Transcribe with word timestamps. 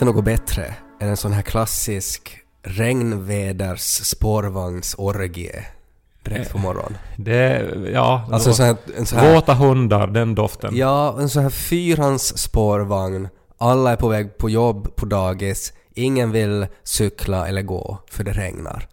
Det 0.00 0.06
något 0.06 0.24
bättre 0.24 0.74
än 1.00 1.08
en 1.08 1.16
sån 1.16 1.32
här 1.32 1.42
klassisk 1.42 2.38
regnväders 2.62 3.80
spårvagnsorgie 3.80 5.64
direkt 6.24 6.52
på 6.52 6.58
morgonen? 6.58 6.98
Det, 7.16 7.70
ja, 7.92 8.28
Alltså 8.32 8.48
nå- 8.48 8.54
så 8.54 8.62
här, 8.62 8.76
en 8.96 9.06
så 9.06 9.16
här, 9.16 9.34
våta 9.34 9.54
hundar, 9.54 10.06
den 10.06 10.34
doften. 10.34 10.76
ja, 10.76 11.16
en 11.20 11.28
sån 11.28 11.42
här 11.42 11.50
fyrans 11.50 12.38
spårvagn. 12.38 13.28
Alla 13.58 13.92
är 13.92 13.96
på 13.96 14.08
väg 14.08 14.38
på 14.38 14.50
jobb, 14.50 14.96
på 14.96 15.06
dagis. 15.06 15.72
Ingen 15.94 16.32
vill 16.32 16.66
cykla 16.84 17.48
eller 17.48 17.62
gå 17.62 17.98
för 18.10 18.24
det 18.24 18.32
regnar. 18.32 18.88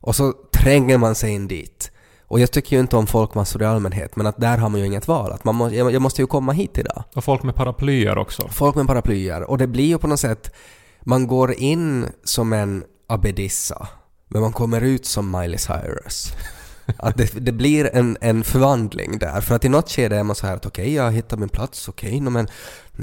Och 0.00 0.16
så 0.16 0.32
tränger 0.52 0.98
man 0.98 1.14
sig 1.14 1.30
in 1.30 1.48
dit. 1.48 1.90
Och 2.30 2.40
jag 2.40 2.50
tycker 2.50 2.76
ju 2.76 2.80
inte 2.80 2.96
om 2.96 3.06
folkmassor 3.06 3.62
i 3.62 3.64
allmänhet, 3.64 4.16
men 4.16 4.26
att 4.26 4.40
där 4.40 4.58
har 4.58 4.68
man 4.68 4.80
ju 4.80 4.86
inget 4.86 5.08
val. 5.08 5.32
Att 5.32 5.44
man 5.44 5.54
må, 5.54 5.70
jag, 5.70 5.92
jag 5.92 6.02
måste 6.02 6.22
ju 6.22 6.26
komma 6.26 6.52
hit 6.52 6.78
idag. 6.78 7.04
Och 7.14 7.24
folk 7.24 7.42
med 7.42 7.54
paraplyer 7.54 8.18
också. 8.18 8.48
Folk 8.48 8.76
med 8.76 8.86
paraplyer. 8.86 9.42
Och 9.42 9.58
det 9.58 9.66
blir 9.66 9.86
ju 9.86 9.98
på 9.98 10.06
något 10.06 10.20
sätt, 10.20 10.54
man 11.00 11.26
går 11.26 11.52
in 11.52 12.06
som 12.24 12.52
en 12.52 12.84
abbedissa, 13.06 13.88
men 14.28 14.42
man 14.42 14.52
kommer 14.52 14.80
ut 14.80 15.06
som 15.06 15.30
Miley 15.30 15.58
Cyrus. 15.58 16.32
Att 16.96 17.16
det, 17.16 17.46
det 17.46 17.52
blir 17.52 17.90
en, 17.96 18.16
en 18.20 18.44
förvandling 18.44 19.18
där. 19.18 19.40
För 19.40 19.54
att 19.54 19.64
i 19.64 19.68
något 19.68 19.90
skede 19.90 20.16
är 20.16 20.22
man 20.22 20.36
så 20.36 20.46
här 20.46 20.56
att 20.56 20.66
okej, 20.66 20.94
jag 20.94 21.02
har 21.02 21.10
hittat 21.10 21.38
min 21.38 21.48
plats, 21.48 21.88
okej, 21.88 22.20
nå 22.20 22.30
men 22.30 22.48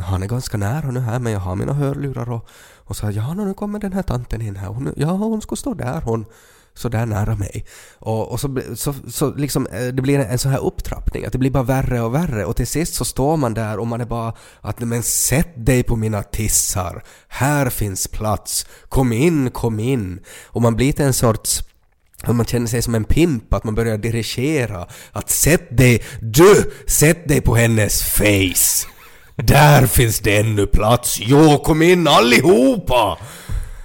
han 0.01 0.23
är 0.23 0.27
ganska 0.27 0.57
nära 0.57 0.91
nu 0.91 0.99
här, 0.99 1.19
men 1.19 1.33
jag 1.33 1.39
har 1.39 1.55
mina 1.55 1.73
hörlurar 1.73 2.31
och, 2.31 2.49
och 2.75 2.95
så 2.95 3.05
här, 3.05 3.13
ja, 3.13 3.33
nå, 3.33 3.45
nu 3.45 3.53
kommer 3.53 3.79
den 3.79 3.93
här 3.93 4.03
tanten 4.03 4.41
in 4.41 4.55
här, 4.55 4.67
hon, 4.67 4.93
ja, 4.97 5.07
hon 5.11 5.41
ska 5.41 5.55
stå 5.55 5.73
där, 5.73 6.01
hon, 6.01 6.25
så 6.77 6.89
där 6.89 7.05
nära 7.05 7.35
mig. 7.35 7.65
Och, 7.99 8.31
och 8.31 8.39
så, 8.39 8.61
så, 8.75 8.93
så 9.09 9.33
liksom, 9.35 9.67
eh, 9.67 9.87
det 9.87 10.01
blir 10.01 10.19
en 10.19 10.39
sån 10.39 10.51
här 10.51 10.65
upptrappning, 10.65 11.25
att 11.25 11.31
det 11.31 11.37
blir 11.37 11.51
bara 11.51 11.63
värre 11.63 12.01
och 12.01 12.15
värre 12.15 12.45
och 12.45 12.55
till 12.55 12.67
sist 12.67 12.93
så 12.93 13.05
står 13.05 13.37
man 13.37 13.53
där 13.53 13.79
och 13.79 13.87
man 13.87 14.01
är 14.01 14.05
bara 14.05 14.33
att 14.61 14.79
men 14.79 15.03
sätt 15.03 15.65
dig 15.65 15.83
på 15.83 15.95
mina 15.95 16.23
tissar, 16.23 17.03
här 17.27 17.69
finns 17.69 18.07
plats, 18.07 18.65
kom 18.89 19.13
in, 19.13 19.51
kom 19.51 19.79
in. 19.79 20.19
Och 20.45 20.61
man 20.61 20.75
blir 20.75 20.93
till 20.93 21.05
en 21.05 21.13
sorts 21.13 21.63
att 22.23 22.35
man 22.35 22.45
känner 22.45 22.67
sig 22.67 22.81
som 22.81 22.95
en 22.95 23.03
pimp, 23.03 23.53
att 23.53 23.63
man 23.63 23.75
börjar 23.75 23.97
dirigera. 23.97 24.87
Att 25.11 25.29
sätt 25.29 25.77
dig, 25.77 26.03
du, 26.21 26.71
sätt 26.87 27.27
dig 27.27 27.41
på 27.41 27.55
hennes 27.55 28.03
face. 28.03 28.87
Där 29.35 29.87
finns 29.87 30.19
det 30.19 30.37
ännu 30.37 30.67
plats. 30.67 31.19
Jo, 31.21 31.57
kom 31.57 31.81
in 31.81 32.07
allihopa! 32.07 33.17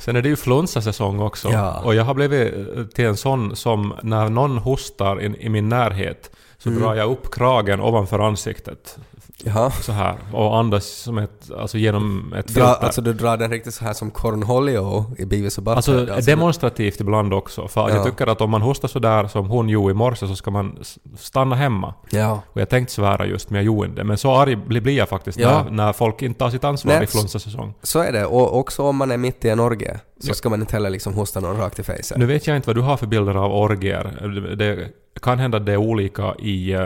Sen 0.04 0.16
är 0.16 0.22
det 0.22 0.28
ju 0.28 0.36
flunsasäsong 0.36 1.20
också. 1.20 1.48
Ja. 1.52 1.80
Och 1.84 1.94
jag 1.94 2.04
har 2.04 2.14
blivit 2.14 2.54
eh, 2.76 2.84
till 2.84 3.04
en 3.06 3.16
sån 3.16 3.56
som 3.56 3.94
när 4.02 4.28
någon 4.28 4.58
hostar 4.58 5.20
in, 5.20 5.34
i 5.36 5.48
min 5.48 5.68
närhet 5.68 6.30
så 6.58 6.68
Mm. 6.68 6.82
drar 6.82 6.94
jag 6.94 7.10
upp 7.10 7.30
kragen 7.34 7.80
ovanför 7.80 8.18
ansiktet. 8.18 8.96
Jaha. 9.44 9.70
Så 9.70 9.92
här. 9.92 10.16
Och 10.32 10.56
andas 10.58 10.86
som 10.86 11.18
ett, 11.18 11.50
alltså 11.58 11.78
genom 11.78 12.32
ett 12.38 12.46
Dra, 12.46 12.54
filter. 12.66 12.84
alltså 12.86 13.00
du 13.00 13.12
drar 13.12 13.36
den 13.36 13.50
riktigt 13.50 13.74
så 13.74 13.84
här 13.84 13.92
som 13.92 14.10
Cornholio 14.10 15.14
i 15.18 15.24
Beavis 15.24 15.58
och 15.58 15.68
Alltså 15.68 15.92
Butthead. 15.92 16.20
demonstrativt 16.26 17.00
ibland 17.00 17.34
också. 17.34 17.68
För 17.68 17.80
Ja. 17.88 17.94
jag 17.94 18.04
tycker 18.04 18.26
att 18.26 18.40
om 18.40 18.50
man 18.50 18.62
hostar 18.62 18.88
sådär 18.88 19.26
som 19.28 19.46
hon 19.48 19.68
gjorde 19.68 19.90
i 19.90 19.94
morse 19.94 20.26
så 20.28 20.36
ska 20.36 20.50
man 20.50 20.78
stanna 21.16 21.56
hemma. 21.56 21.94
Ja. 22.10 22.42
Och 22.52 22.60
jag 22.60 22.68
tänkte 22.68 22.94
svära 22.94 23.26
just 23.26 23.50
men 23.50 23.56
jag 23.56 23.64
gjorde 23.64 23.88
inte. 23.88 24.04
Men 24.04 24.18
så 24.18 24.34
arg 24.34 24.56
blir 24.56 24.96
jag 24.96 25.08
faktiskt 25.08 25.38
Ja. 25.38 25.62
när, 25.64 25.70
när 25.70 25.92
folk 25.92 26.22
inte 26.22 26.38
tar 26.38 26.50
sitt 26.50 26.64
ansvar 26.64 26.94
Nej, 26.94 27.04
i 27.04 27.06
flunsasäsong. 27.06 27.74
Så 27.82 27.98
är 27.98 28.12
det. 28.12 28.26
Och 28.26 28.58
också 28.58 28.82
om 28.82 28.96
man 28.96 29.10
är 29.10 29.16
mitt 29.16 29.44
i 29.44 29.48
en 29.48 29.60
orgie 29.60 30.00
så 30.20 30.34
ska 30.34 30.48
man 30.50 30.60
inte 30.60 30.72
heller 30.76 30.90
liksom 30.90 31.14
hosta 31.14 31.40
någon 31.40 31.56
rakt 31.56 31.78
i 31.78 31.82
facet. 31.82 32.16
Nu 32.18 32.26
vet 32.26 32.46
jag 32.46 32.56
inte 32.56 32.68
vad 32.68 32.76
du 32.76 32.80
har 32.80 32.96
för 32.96 33.06
bilder 33.06 33.34
av 33.34 33.52
orgier. 33.52 34.04
Det, 34.56 34.56
det 34.56 34.88
kan 35.20 35.38
hända 35.38 35.58
att 35.58 35.66
det 35.66 35.72
är 35.72 35.76
olika 35.76 36.34
i 36.34 36.76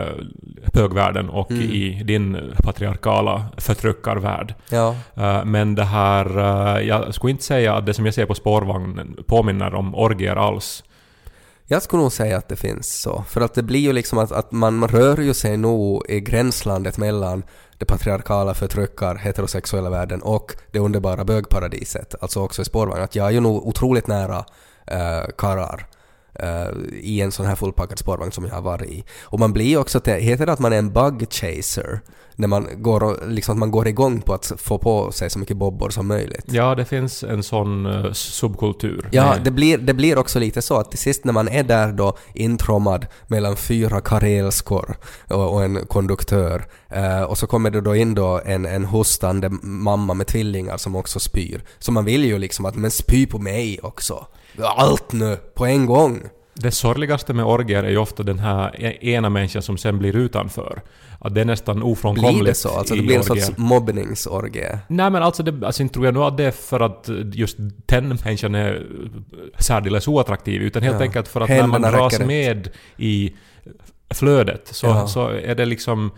bögvärlden 0.73 1.29
och 1.29 1.51
Mm. 1.51 1.63
i 1.63 2.03
din 2.03 2.53
patriarkala 2.63 3.45
förtryckarvärld. 3.57 4.53
Ja. 4.69 4.95
Eh, 5.15 5.45
men 5.45 5.75
det 5.75 5.83
här... 5.83 6.37
eh, 6.77 6.87
jag 6.87 7.13
skulle 7.13 7.31
inte 7.31 7.43
säga 7.43 7.75
att 7.75 7.85
det 7.85 7.93
som 7.93 8.05
jag 8.05 8.13
ser 8.13 8.25
på 8.25 8.35
spårvagnen 8.35 9.17
påminner 9.27 9.73
om 9.75 9.95
orgier 9.95 10.35
alls. 10.35 10.83
Jag 11.69 11.81
skulle 11.81 12.01
nog 12.01 12.11
säga 12.11 12.37
att 12.37 12.49
det 12.49 12.55
finns 12.55 13.01
så. 13.01 13.23
För 13.27 13.41
att 13.41 13.53
det 13.53 13.63
blir 13.63 13.79
ju 13.79 13.93
liksom 13.93 14.19
att, 14.19 14.31
att 14.31 14.51
man 14.51 14.87
rör 14.87 15.17
ju 15.17 15.33
sig 15.33 15.57
nog 15.57 16.05
i 16.09 16.19
gränslandet 16.19 16.97
mellan 16.97 17.43
det 17.77 17.85
patriarkala 17.85 18.53
förtryckar 18.53 19.15
heterosexuella 19.15 19.89
världen 19.89 20.21
och 20.21 20.51
det 20.71 20.79
underbara 20.79 21.23
bögparadiset, 21.25 22.15
alltså 22.21 22.41
också 22.41 22.61
i 22.61 22.65
spårvagn. 22.65 23.03
Att 23.03 23.15
jag 23.15 23.27
är 23.27 23.31
ju 23.31 23.39
nog 23.39 23.67
otroligt 23.67 24.07
nära 24.07 24.45
äh, 24.87 25.27
karlar 25.37 25.79
eh, 25.79 25.96
i 26.91 27.21
en 27.21 27.31
sån 27.31 27.45
här 27.45 27.55
fullpackad 27.55 27.99
spårvagn 27.99 28.31
som 28.31 28.45
jag 28.45 28.53
har 28.53 28.61
varit 28.61 28.89
i. 28.89 29.03
Och 29.23 29.39
man 29.39 29.53
blir 29.53 29.77
också, 29.77 29.99
till, 29.99 30.13
heter 30.13 30.45
det 30.45 30.51
att 30.51 30.59
man 30.59 30.73
är 30.73 30.77
en 30.77 30.93
bug 30.93 31.27
chaser? 31.31 32.01
När 32.39 32.47
man 32.47 32.67
går, 32.75 33.03
och, 33.03 33.27
liksom 33.27 33.53
att 33.53 33.59
man 33.59 33.71
går 33.71 33.87
igång 33.87 34.21
på 34.21 34.33
att 34.33 34.51
få 34.57 34.77
på 34.77 35.11
sig 35.11 35.29
så 35.29 35.39
mycket 35.39 35.57
bobbor 35.57 35.89
som 35.89 36.07
möjligt. 36.07 36.45
Ja, 36.45 36.75
det 36.75 36.85
finns 36.85 37.23
en 37.23 37.43
sån 37.43 37.85
eh, 37.85 38.11
subkultur. 38.11 39.09
Ja, 39.11 39.35
det 39.43 39.51
blir, 39.51 39.77
det 39.77 39.93
blir 39.93 40.17
också 40.17 40.39
lite 40.39 40.61
så 40.61 40.77
att 40.77 40.89
till 40.89 40.99
sist 40.99 41.25
när 41.25 41.33
man 41.33 41.47
är 41.47 41.63
där 41.63 41.91
då 41.91 42.17
intrommad 42.33 43.07
mellan 43.27 43.55
fyra 43.55 44.01
karelskor 44.01 44.97
och, 45.29 45.53
och 45.53 45.63
en 45.63 45.85
konduktör 45.85 46.65
eh, 46.89 47.21
och 47.21 47.37
så 47.37 47.47
kommer 47.47 47.69
det 47.69 47.81
då 47.81 47.95
in 47.95 48.15
då 48.15 48.41
en, 48.45 48.65
en 48.65 48.85
hostande 48.85 49.49
mamma 49.61 50.13
med 50.13 50.27
tvillingar 50.27 50.77
som 50.77 50.95
också 50.95 51.19
spyr. 51.19 51.63
Så 51.79 51.91
man 51.91 52.05
vill 52.05 52.25
ju 52.25 52.37
liksom 52.37 52.65
att 52.65 52.75
men 52.75 52.91
spy 52.91 53.25
på 53.27 53.39
mig 53.39 53.79
också. 53.83 54.25
Allt 54.63 55.11
nu, 55.11 55.37
på 55.55 55.65
en 55.65 55.85
gång. 55.85 56.21
Det 56.53 56.71
sorgligaste 56.71 57.33
med 57.33 57.45
orgier 57.45 57.83
är 57.83 57.89
ju 57.89 57.97
ofta 57.97 58.23
den 58.23 58.39
här 58.39 58.75
e- 58.85 58.97
ena 59.11 59.29
människan 59.29 59.61
som 59.61 59.77
sen 59.77 59.99
blir 59.99 60.15
utanför. 60.15 60.81
Att 61.19 61.35
det 61.35 61.41
är 61.41 61.45
nästan 61.45 61.83
ofrånkomligt 61.83 62.39
Blir 62.39 62.45
det 62.51 62.55
så? 62.55 62.69
Alltså 62.69 62.95
det 62.95 63.01
blir 63.01 63.17
en 63.17 63.23
sorts 63.23 63.51
mobbningsorgie. 63.57 64.79
Nej 64.87 65.09
men 65.09 65.23
alltså, 65.23 65.43
det, 65.43 65.65
alltså 65.65 65.81
inte 65.83 65.93
tror 65.93 66.05
jag 66.05 66.13
nog 66.13 66.23
att 66.23 66.37
det 66.37 66.43
är 66.43 66.51
för 66.51 66.79
att 66.79 67.09
just 67.33 67.57
den 67.85 68.07
människan 68.23 68.55
är 68.55 68.85
särdeles 69.59 70.07
oattraktiv 70.07 70.61
utan 70.61 70.83
helt 70.83 70.95
Ja. 70.95 71.01
enkelt 71.01 71.27
för 71.27 71.41
att 71.41 71.49
Händerna 71.49 71.77
när 71.77 71.91
man 71.91 71.99
dras 72.09 72.19
med 72.19 72.69
i 72.97 73.35
flödet 74.13 74.67
så, 74.67 74.87
Ja. 74.87 75.07
så 75.07 75.27
är 75.29 75.55
det 75.55 75.65
liksom 75.65 76.11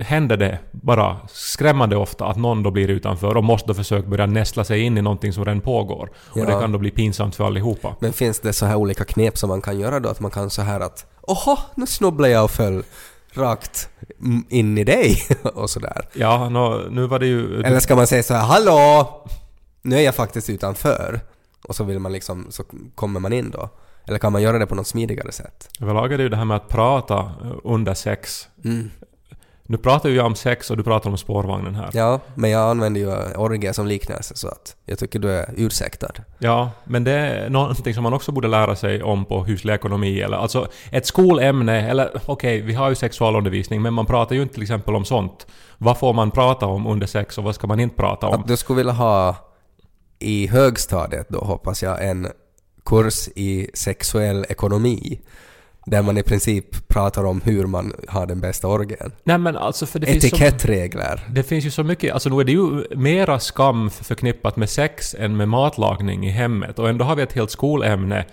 händer 0.00 0.36
det 0.36 0.58
bara 0.70 1.16
skrämmande 1.28 1.96
ofta 1.96 2.26
att 2.26 2.36
någon 2.36 2.62
då 2.62 2.70
blir 2.70 2.90
utanför 2.90 3.36
och 3.36 3.44
måste 3.44 3.68
då 3.68 3.74
försöka 3.74 4.08
börja 4.08 4.26
nästla 4.26 4.64
sig 4.64 4.80
in 4.80 4.98
i 4.98 5.02
någonting 5.02 5.32
som 5.32 5.44
redan 5.44 5.60
pågår. 5.60 6.10
Och 6.30 6.38
Ja. 6.38 6.44
det 6.44 6.52
kan 6.52 6.72
då 6.72 6.78
bli 6.78 6.90
pinsamt 6.90 7.36
för 7.36 7.44
allihopa. 7.44 7.96
Men 8.00 8.12
finns 8.12 8.40
det 8.40 8.52
så 8.52 8.66
här 8.66 8.76
olika 8.76 9.04
knep 9.04 9.38
som 9.38 9.48
man 9.48 9.62
kan 9.62 9.80
göra 9.80 10.00
då? 10.00 10.08
Att 10.08 10.20
man 10.20 10.30
kan 10.30 10.50
så 10.50 10.62
här 10.62 10.80
att 10.80 11.06
”Oho, 11.20 11.56
nu 11.74 11.86
snubblade 11.86 12.32
jag 12.32 12.44
och 12.44 12.50
föll 12.50 12.82
rakt 13.32 13.88
in 14.48 14.78
i 14.78 14.84
dig” 14.84 15.22
och 15.54 15.70
sådär. 15.70 16.08
Ja, 16.12 16.48
nå, 16.48 16.82
nu 16.90 17.06
var 17.06 17.18
det 17.18 17.26
ju... 17.26 17.62
Eller 17.62 17.80
ska 17.80 17.96
man 17.96 18.06
säga 18.06 18.22
så 18.22 18.34
här 18.34 18.46
”Hallå! 18.46 19.08
Nu 19.82 19.96
är 19.96 20.00
jag 20.02 20.14
faktiskt 20.14 20.50
utanför” 20.50 21.20
och 21.68 21.76
så 21.76 21.84
vill 21.84 21.98
man 21.98 22.12
liksom, 22.12 22.46
så 22.50 22.62
kommer 22.94 23.20
man 23.20 23.32
in 23.32 23.50
då. 23.50 23.68
Eller 24.06 24.18
kan 24.18 24.32
man 24.32 24.42
göra 24.42 24.58
det 24.58 24.66
på 24.66 24.74
något 24.74 24.86
smidigare 24.86 25.32
sätt? 25.32 25.68
Överlag 25.80 26.12
är 26.12 26.16
det 26.16 26.22
ju 26.22 26.28
det 26.28 26.36
här 26.36 26.44
med 26.44 26.56
att 26.56 26.68
prata 26.68 27.32
under 27.64 27.94
sex. 27.94 28.48
Mm. 28.64 28.90
Nu 29.70 29.76
pratar 29.76 30.08
ju 30.08 30.14
jag 30.14 30.26
om 30.26 30.34
sex 30.34 30.70
och 30.70 30.76
du 30.76 30.82
pratar 30.82 31.10
om 31.10 31.18
spårvagnen 31.18 31.74
här. 31.74 31.90
Ja, 31.92 32.20
men 32.34 32.50
jag 32.50 32.70
använder 32.70 33.00
ju 33.00 33.36
orgie 33.36 33.72
som 33.72 33.86
liknelse 33.86 34.36
så 34.36 34.48
att 34.48 34.76
jag 34.84 34.98
tycker 34.98 35.18
du 35.18 35.30
är 35.30 35.54
ursäktad. 35.56 36.12
Ja, 36.38 36.70
men 36.84 37.04
det 37.04 37.12
är 37.12 37.50
någonting 37.50 37.94
som 37.94 38.02
man 38.02 38.12
också 38.12 38.32
borde 38.32 38.48
lära 38.48 38.76
sig 38.76 39.02
om 39.02 39.24
på 39.24 39.44
huslig 39.44 39.74
ekonomi. 39.74 40.20
Eller, 40.20 40.36
alltså 40.36 40.68
ett 40.90 41.06
skolämne, 41.06 41.90
eller 41.90 42.10
okej, 42.26 42.60
vi 42.60 42.74
har 42.74 42.88
ju 42.88 42.94
sexualundervisning, 42.94 43.82
men 43.82 43.94
man 43.94 44.06
pratar 44.06 44.36
ju 44.36 44.42
inte 44.42 44.54
till 44.54 44.62
exempel 44.62 44.94
om 44.94 45.04
sånt. 45.04 45.46
Vad 45.78 45.98
får 45.98 46.12
man 46.12 46.30
prata 46.30 46.66
om 46.66 46.86
under 46.86 47.06
sex 47.06 47.38
och 47.38 47.44
vad 47.44 47.54
ska 47.54 47.66
man 47.66 47.80
inte 47.80 47.96
prata 47.96 48.28
om? 48.28 48.40
Att 48.40 48.48
du 48.48 48.56
skulle 48.56 48.76
vilja 48.76 48.92
ha 48.92 49.36
i 50.18 50.46
högstadiet 50.46 51.28
då 51.28 51.38
hoppas 51.38 51.82
jag 51.82 52.08
en 52.08 52.28
kurs 52.84 53.28
i 53.36 53.70
sexuell 53.74 54.46
ekonomi 54.48 55.20
där 55.90 56.02
man 56.02 56.18
i 56.18 56.22
princip 56.22 56.88
pratar 56.88 57.24
om 57.24 57.40
hur 57.44 57.66
man 57.66 57.92
har 58.08 58.26
den 58.26 58.40
bästa 58.40 58.68
orgien. 58.68 59.12
Nej 59.24 59.38
men 59.38 59.56
alltså 59.56 59.86
för 59.86 59.98
det 59.98 60.06
finns, 60.06 60.22
så, 60.22 60.26
Etikettregler. 60.26 61.20
det 61.30 61.42
finns 61.42 61.66
ju 61.66 61.70
så 61.70 61.84
mycket, 61.84 62.12
alltså 62.14 62.28
nu 62.28 62.40
är 62.40 62.44
det 62.44 62.52
ju 62.52 62.84
mera 62.96 63.38
skam 63.38 63.90
förknippat 63.90 64.56
med 64.56 64.70
sex 64.70 65.14
än 65.18 65.36
med 65.36 65.48
matlagning 65.48 66.26
i 66.26 66.30
hemmet. 66.30 66.78
Och 66.78 66.88
ändå 66.88 67.04
har 67.04 67.16
vi 67.16 67.22
ett 67.22 67.32
helt 67.32 67.50
skolämne 67.50 68.24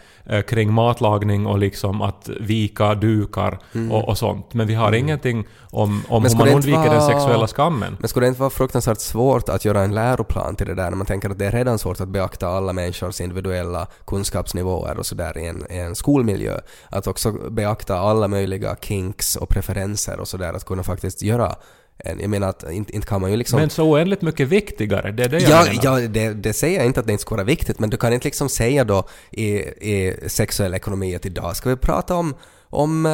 kring 0.48 0.74
matlagning 0.74 1.46
och 1.46 1.58
liksom 1.58 2.02
att 2.02 2.30
vika 2.40 2.96
dukar 2.96 3.60
och, 3.92 4.10
och 4.10 4.18
sånt. 4.18 4.54
Men 4.54 4.68
vi 4.68 4.74
har 4.74 4.92
ingenting 4.92 5.48
om, 5.72 6.04
om 6.08 6.24
hur 6.24 6.38
man 6.38 6.48
undviker 6.48 6.84
den 6.84 6.90
vara- 6.90 7.02
sexuella 7.02 7.48
skammen. 7.48 7.98
Men 8.00 8.10
skulle 8.10 8.26
det 8.26 8.28
inte 8.28 8.40
vara 8.40 8.50
fruktansvärt 8.50 9.00
svårt 9.00 9.50
att 9.50 9.66
göra 9.66 9.84
en 9.84 9.96
läroplan 9.96 10.56
till 10.56 10.68
det 10.68 10.76
där 10.76 10.90
när 10.90 10.98
man 10.98 11.06
tänker 11.06 11.30
att 11.30 11.40
det 11.40 11.46
är 11.46 11.52
redan 11.52 11.80
svårt 11.80 12.02
att 12.02 12.10
beakta 12.10 12.48
alla 12.48 12.74
människors 12.74 13.22
individuella 13.22 13.88
kunskapsnivåer 14.08 14.98
och 15.00 15.06
sådär 15.06 15.38
i 15.38 15.48
en, 15.48 15.72
i 15.72 15.78
en 15.78 15.96
skolmiljö? 15.96 16.60
Att 16.90 17.08
också 17.08 17.32
beakta 17.32 18.00
alla 18.00 18.28
möjliga 18.28 18.76
kinks 18.82 19.36
och 19.36 19.50
preferenser 19.50 20.20
och 20.20 20.28
sådär, 20.28 20.54
att 20.54 20.66
kunna 20.66 20.84
faktiskt 20.84 21.22
göra 21.22 21.56
jag 22.04 22.30
menar 22.30 22.48
att 22.50 22.72
inte, 22.72 22.96
inte 22.96 23.08
kan 23.08 23.22
man 23.22 23.32
ju 23.32 23.38
liksom 23.38 23.60
Men 23.60 23.70
så 23.70 23.84
oändligt 23.90 24.22
mycket 24.22 24.48
viktigare, 24.48 25.12
det 25.12 25.24
är 25.24 25.30
det 25.30 25.40
jag 25.40 25.50
Ja, 25.52 25.64
menar. 25.84 26.02
ja 26.02 26.08
det, 26.08 26.34
det 26.34 26.54
säger 26.54 26.78
jag 26.78 26.86
inte 26.86 27.00
att 27.00 27.06
det 27.06 27.12
inte 27.12 27.22
ska 27.22 27.36
vara 27.36 27.44
viktigt, 27.46 27.80
men 27.80 27.90
du 27.90 27.98
kan 27.98 28.14
inte 28.14 28.28
liksom 28.28 28.50
säga 28.50 28.84
då 28.84 29.08
i, 29.32 29.46
i 29.92 30.16
sexuell 30.28 30.74
ekonomi 30.74 31.16
att 31.16 31.26
idag 31.26 31.56
ska 31.56 31.70
vi 31.70 31.76
prata 31.76 32.16
om, 32.16 32.36
om 32.70 33.06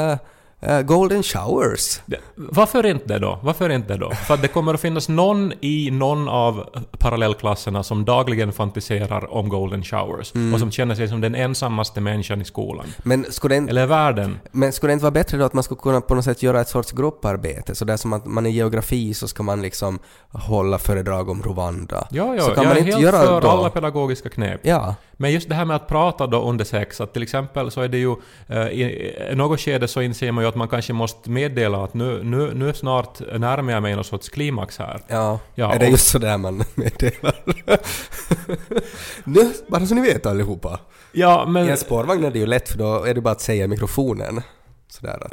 eh, 0.61 0.81
golden 0.81 1.23
showers. 1.23 1.99
Varför 2.35 2.85
inte 2.85 3.19
då? 3.19 3.39
Varför 3.43 3.69
inte 3.69 3.97
då? 3.97 4.09
För 4.11 4.33
att 4.33 4.41
det 4.41 4.47
kommer 4.47 4.73
att 4.73 4.81
finnas 4.81 5.09
någon 5.09 5.53
i 5.61 5.89
någon 5.91 6.29
av 6.29 6.69
parallellklasserna 6.99 7.83
som 7.83 8.05
dagligen 8.05 8.51
fantiserar 8.51 9.33
om 9.33 9.49
golden 9.49 9.83
showers 9.83 10.35
Mm. 10.35 10.53
och 10.53 10.59
som 10.59 10.71
känner 10.71 10.95
sig 10.95 11.07
som 11.07 11.21
den 11.21 11.35
ensammaste 11.35 12.01
människan 12.01 12.41
i 12.41 12.45
skolan. 12.45 12.85
Men 13.03 13.25
skulle, 13.31 13.55
inte, 13.55 13.69
Eller 13.69 13.85
världen. 13.85 14.39
men 14.51 14.71
skulle 14.73 14.89
det 14.89 14.93
inte 14.93 15.03
vara 15.03 15.11
bättre 15.11 15.37
då 15.37 15.45
att 15.45 15.53
man 15.53 15.63
skulle 15.63 15.79
kunna 15.81 16.01
på 16.01 16.15
något 16.15 16.25
sätt 16.25 16.43
göra 16.43 16.61
ett 16.61 16.69
sorts 16.69 16.91
grupparbete? 16.91 17.75
Så 17.75 17.85
där 17.85 17.97
som 17.97 18.13
att 18.13 18.25
man 18.25 18.45
i 18.45 18.49
geografi 18.51 19.13
så 19.13 19.27
ska 19.27 19.43
man 19.43 19.61
liksom 19.61 19.99
hålla 20.31 20.77
föredrag 20.77 21.29
om 21.29 21.43
Rwanda. 21.43 22.07
Ja, 22.11 22.35
ja, 22.35 22.41
så 22.41 22.51
kan 22.51 22.63
jag 22.63 22.69
man 22.69 22.77
är 22.77 22.79
inte 22.79 22.91
helt 22.91 23.01
göra 23.03 23.25
för 23.25 23.41
då? 23.41 23.47
alla 23.47 23.69
pedagogiska 23.69 24.29
knep. 24.29 24.59
Ja. 24.63 24.95
Men 25.21 25.31
just 25.31 25.50
det 25.50 25.56
här 25.56 25.65
med 25.65 25.75
att 25.75 25.88
prata 25.88 26.27
då 26.27 26.41
under 26.50 26.65
sex, 26.65 27.01
att 27.01 27.13
till 27.13 27.23
exempel 27.23 27.71
så 27.71 27.81
är 27.81 27.88
det 27.88 27.97
ju... 27.97 28.15
Eh, 28.47 28.68
I 28.68 28.81
i 29.31 29.35
något 29.35 29.59
skede 29.59 29.88
så 29.88 30.01
inser 30.01 30.31
man 30.31 30.44
ju 30.44 30.47
att 30.47 30.56
man 30.56 30.68
kanske 30.68 30.94
måste 30.94 31.29
meddela 31.29 31.83
att 31.83 31.94
nu, 31.94 32.23
nu, 32.23 32.51
nu 32.53 32.73
snart 32.73 33.19
närmar 33.39 33.73
jag 33.73 33.81
mig 33.83 33.95
någon 33.95 34.03
sorts 34.03 34.29
klimax 34.29 34.77
här. 34.79 35.01
Ja, 35.07 35.39
Ja, 35.56 35.73
är 35.73 35.79
det 35.79 35.85
och- 35.85 35.91
just 35.91 36.07
sådär 36.07 36.38
man 36.38 36.63
meddelar? 36.75 37.35
nu, 39.23 39.51
bara 39.68 39.85
så 39.85 39.95
ni 39.95 40.01
vet 40.01 40.25
allihopa. 40.25 40.79
Ja, 41.12 41.45
men... 41.47 41.68
I 41.68 41.71
en 41.71 41.77
spårvagn 41.77 42.23
är 42.25 42.31
det 42.31 42.39
ju 42.39 42.45
lätt 42.45 42.69
för 42.69 42.77
då 42.77 43.03
är 43.03 43.13
det 43.13 43.21
bara 43.21 43.31
att 43.31 43.41
säga 43.41 43.65
i 43.65 43.68
mikrofonen. 43.68 44.41
Sådär 44.88 45.19
att... 45.25 45.31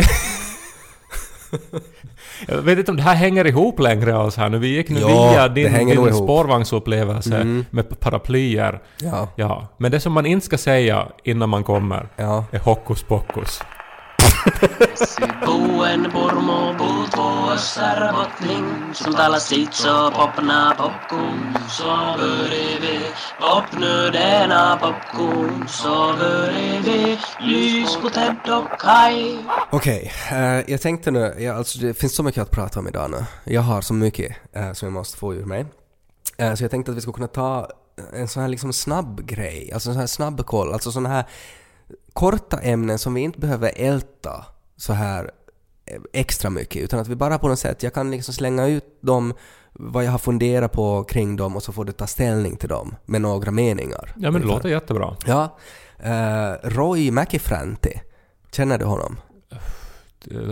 Jag 2.49 2.57
vet 2.63 2.79
inte 2.79 2.91
om 2.91 2.97
det 2.97 3.03
här 3.03 3.15
hänger 3.15 3.47
ihop 3.47 3.81
längre 3.81 4.17
alls 4.17 4.37
här 4.37 4.49
nu. 4.49 4.59
Vi 4.59 4.69
gick 4.69 4.89
nu 4.89 5.01
Ja, 5.01 5.31
via 5.33 5.49
din, 5.49 5.87
din 5.89 6.15
spårvagnsupplevelse 6.15 7.37
Mm. 7.37 7.65
med 7.71 8.01
paraplyer. 8.01 8.81
Ja, 9.01 9.29
Ja, 9.37 9.69
men 9.77 9.91
det 9.91 10.01
som 10.01 10.13
man 10.13 10.27
inte 10.27 10.47
ska 10.47 10.59
säga 10.59 11.07
innan 11.25 11.49
man 11.49 11.65
kommer 11.65 12.09
ja. 12.17 12.45
är 12.53 12.59
hokus 12.59 13.03
pokus. 13.03 13.61
Buen 17.17 17.59
purmo 17.59 18.95
Som 18.95 19.15
talar 19.15 19.39
sitt 19.39 19.75
så 19.75 20.11
popna 20.11 20.75
popcorn 20.79 21.57
Så 21.69 22.17
vi 22.51 23.01
Popnu 23.41 24.11
denna 24.11 24.77
popcorn 24.77 25.69
Så 25.69 26.13
vi 26.85 27.19
Lys 27.41 27.97
på 27.97 28.11
Ted 28.11 28.53
och 28.53 28.81
Kai 28.81 29.39
Okej, 29.71 30.13
eh, 30.31 30.71
jag 30.71 30.81
tänkte 30.81 31.11
nu, 31.11 31.35
ja, 31.39 31.55
alltså 31.55 31.79
det 31.79 31.95
finns 31.95 32.15
så 32.15 32.23
mycket 32.23 32.43
att 32.43 32.51
prata 32.51 32.81
om 32.81 32.89
idag 32.89 33.11
nu. 33.11 33.25
Jag 33.45 33.63
har 33.63 33.81
så 33.81 33.95
mycket 33.95 34.37
eh, 34.53 34.73
som 34.73 34.87
jag 34.87 34.93
måste 34.93 35.19
få 35.19 35.35
ur 35.35 35.45
mig. 35.45 35.67
Eh, 36.39 36.55
så 36.55 36.65
jag 36.65 36.71
tänkte 36.71 36.91
att 36.91 36.97
vi 36.97 37.01
skulle 37.01 37.15
kunna 37.15 37.27
ta 37.27 37.69
en 38.13 38.29
sån 38.29 38.43
här 38.43 38.49
liksom 38.49 38.73
snabb 38.73 39.27
grej, 39.27 39.71
alltså 39.73 39.89
en 39.89 39.95
sån 39.95 40.01
här 40.01 40.07
snabb 40.07 40.47
koll, 40.47 40.73
alltså 40.73 40.93
såna 40.93 41.09
här 41.09 41.25
korta 42.13 42.59
ämnen 42.59 42.99
som 42.99 43.15
vi 43.15 43.21
inte 43.21 43.39
behöver 43.39 43.73
älta 43.77 44.45
så 44.77 44.93
här 44.93 45.31
extra 46.13 46.51
mycket, 46.51 46.83
utan 46.83 47.01
att 47.01 47.09
vi 47.09 47.17
bara 47.17 47.39
på 47.39 47.49
något 47.49 47.59
sätt, 47.59 47.83
jag 47.83 47.95
kan 47.95 48.11
liksom 48.11 48.35
slänga 48.35 48.67
ut 48.67 48.85
dem, 49.03 49.35
vad 49.73 50.05
jag 50.05 50.11
har 50.11 50.19
funderat 50.19 50.73
på 50.73 51.05
kring 51.05 51.37
dem 51.37 51.57
och 51.57 51.63
så 51.63 51.73
får 51.73 51.85
du 51.85 51.93
ta 51.93 52.07
ställning 52.07 52.57
till 52.57 52.69
dem 52.69 52.95
med 53.07 53.21
några 53.21 53.51
meningar. 53.51 54.15
Ja, 54.17 54.31
men 54.31 54.41
det 54.41 54.47
låter 54.47 54.69
jättebra. 54.69 55.17
Ja. 55.27 55.59
Eh, 55.99 56.53
Roy 56.69 57.11
Mäkifranti, 57.11 58.01
känner 58.53 58.79
du 58.79 58.85
honom? 58.85 59.17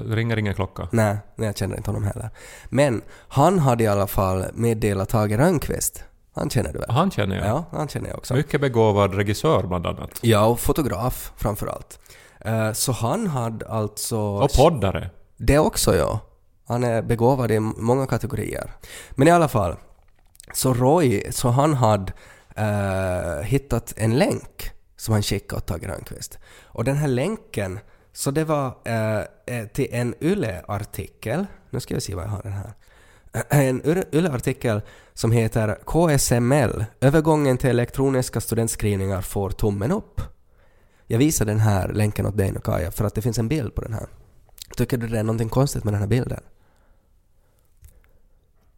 Ringer 0.08 0.36
ingen 0.36 0.54
klocka. 0.54 0.88
Nej, 0.92 1.16
nej, 1.36 1.46
jag 1.46 1.56
känner 1.56 1.76
inte 1.76 1.90
honom 1.90 2.04
heller. 2.04 2.30
Men 2.68 3.02
han 3.28 3.58
hade 3.58 3.84
i 3.84 3.86
alla 3.86 4.06
fall 4.06 4.44
meddelat 4.54 5.08
Tage 5.08 5.32
Rönnqvist. 5.38 6.04
Han 6.34 6.50
känner 6.50 6.72
du 6.72 6.78
väl? 6.78 6.90
Han 6.90 7.10
känner 7.10 7.36
jag. 7.36 7.46
Ja, 7.46 7.64
han 7.72 7.88
känner 7.88 8.08
jag 8.08 8.18
också. 8.18 8.34
Mycket 8.34 8.60
begåvad 8.60 9.14
regissör 9.14 9.66
bland 9.66 9.86
annat. 9.86 10.10
Ja, 10.20 10.46
och 10.46 10.60
fotograf 10.60 11.32
framför 11.36 11.66
allt. 11.66 11.98
Eh, 12.40 12.72
Så 12.72 12.92
han 12.92 13.26
hade 13.26 13.68
alltså... 13.68 14.18
Och 14.18 14.50
poddare. 14.52 15.10
Det 15.36 15.58
också, 15.58 15.96
ja. 15.96 16.20
Han 16.66 16.84
är 16.84 17.02
begåvad 17.02 17.50
i 17.50 17.60
många 17.60 18.06
kategorier. 18.06 18.72
Men 19.10 19.28
i 19.28 19.30
alla 19.30 19.48
fall, 19.48 19.76
så 20.52 20.74
Roy, 20.74 21.32
så 21.32 21.48
han 21.48 21.74
hade 21.74 22.12
eh, 22.56 23.42
hittat 23.42 23.94
en 23.96 24.18
länk 24.18 24.70
som 24.96 25.12
han 25.12 25.22
skickade 25.22 25.58
åt 25.58 25.66
Tage 25.66 25.88
Rönnqvist. 25.88 26.38
Och 26.64 26.84
den 26.84 26.96
här 26.96 27.08
länken, 27.08 27.78
så 28.12 28.30
det 28.30 28.44
var 28.44 28.78
eh, 28.84 29.18
eh 29.46 29.66
till 29.66 29.88
en 29.90 30.14
Yle-artikel. 30.20 31.46
Nu 31.70 31.80
ska 31.80 31.94
vi 31.94 32.00
se 32.00 32.14
vad 32.14 32.24
jag 32.24 32.28
har 32.28 32.42
den 32.42 32.52
här. 32.52 32.72
En 33.48 33.82
Yle- 33.82 34.06
Yle-artikel 34.12 34.80
som 35.14 35.32
heter 35.32 35.78
KSML, 35.84 36.84
övergången 37.00 37.58
till 37.58 37.70
elektroniska 37.70 38.40
studentskrivningar 38.40 39.20
får 39.20 39.50
tummen 39.50 39.92
upp. 39.92 40.20
Jag 41.06 41.18
visar 41.18 41.44
den 41.44 41.60
här 41.60 41.88
länken 41.88 42.26
åt 42.26 42.36
dig 42.36 42.52
nu 42.52 42.60
Kaja, 42.60 42.90
för 42.90 43.04
att 43.04 43.14
det 43.14 43.22
finns 43.22 43.38
en 43.38 43.48
bild 43.48 43.74
på 43.74 43.80
den 43.80 43.92
här. 43.92 44.06
Tycker 44.76 44.96
du 44.96 45.06
det 45.06 45.18
är 45.18 45.22
någonting 45.22 45.48
konstigt 45.48 45.84
med 45.84 45.94
den 45.94 46.00
här 46.00 46.08
bilden? 46.08 46.40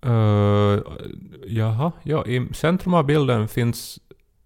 Uh, 0.06 0.80
jaha, 1.46 1.92
ja, 2.02 2.26
i 2.26 2.48
centrum 2.54 2.94
av 2.94 3.04
bilden 3.04 3.48
finns 3.48 3.98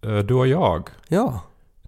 eh, 0.02 0.18
du 0.18 0.34
och 0.34 0.46
jag. 0.46 0.90
Ja, 1.08 1.40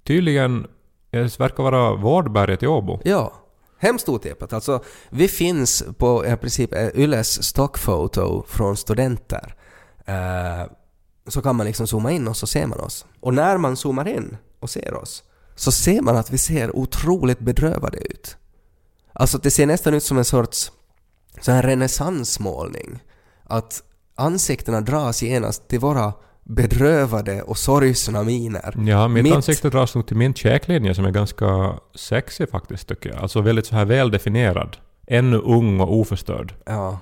Tydligen, 0.04 0.66
det 1.10 1.40
verkar 1.40 1.62
vara 1.62 1.94
Vårdberget 1.94 2.62
i 2.62 2.66
Åbo. 2.66 3.00
ja. 3.04 3.32
Hemskt 3.78 4.08
otippat. 4.08 4.52
Alltså, 4.52 4.82
vi 5.10 5.28
finns 5.28 5.84
på 5.98 6.26
i 6.26 6.36
princip 6.36 6.72
eh, 6.72 6.88
Yles 6.94 7.42
stockfoto 7.42 8.44
från 8.48 8.76
studenter. 8.76 9.54
Eh, 10.04 10.70
så 11.26 11.42
kan 11.42 11.56
man 11.56 11.66
liksom 11.66 11.86
zooma 11.86 12.12
in 12.12 12.28
och 12.28 12.36
så 12.36 12.46
ser 12.46 12.66
man 12.66 12.80
oss. 12.80 13.06
Och 13.20 13.34
när 13.34 13.58
man 13.58 13.76
zoomar 13.76 14.08
in 14.08 14.36
och 14.60 14.70
ser 14.70 14.94
oss 14.94 15.22
så 15.54 15.72
ser 15.72 16.02
man 16.02 16.16
att 16.16 16.30
vi 16.30 16.38
ser 16.38 16.76
otroligt 16.76 17.38
bedrövade 17.38 17.98
ut. 17.98 18.36
Alltså 19.16 19.38
det 19.38 19.50
ser 19.50 19.66
nästan 19.66 19.94
ut 19.94 20.02
som 20.02 20.18
en 20.18 20.24
sorts 20.24 20.72
sån 21.40 21.54
här 21.54 21.62
renässansmålning. 21.62 22.98
Att 23.44 23.82
ansiktena 24.14 24.80
dras 24.80 25.22
genast 25.22 25.68
till 25.68 25.80
våra 25.80 26.12
bedrövade 26.44 27.42
och 27.42 27.58
sorgsna 27.58 28.22
miner. 28.22 28.74
Ja, 28.86 29.08
mitt, 29.08 29.22
Mitt- 29.24 29.34
ansikte 29.34 29.70
dras 29.70 29.94
nog 29.94 30.06
till 30.06 30.16
min 30.16 30.34
käklinje 30.34 30.94
som 30.94 31.04
är 31.04 31.10
ganska 31.10 31.78
sexig 31.94 32.50
faktiskt 32.50 32.88
tycker 32.88 33.10
jag. 33.10 33.18
Alltså 33.18 33.40
väldigt 33.40 33.66
så 33.66 33.76
här 33.76 33.84
väldefinierad. 33.84 34.76
Ännu 35.06 35.36
ung 35.36 35.80
och 35.80 35.94
oförstörd. 35.96 36.54
Ja, 36.66 36.98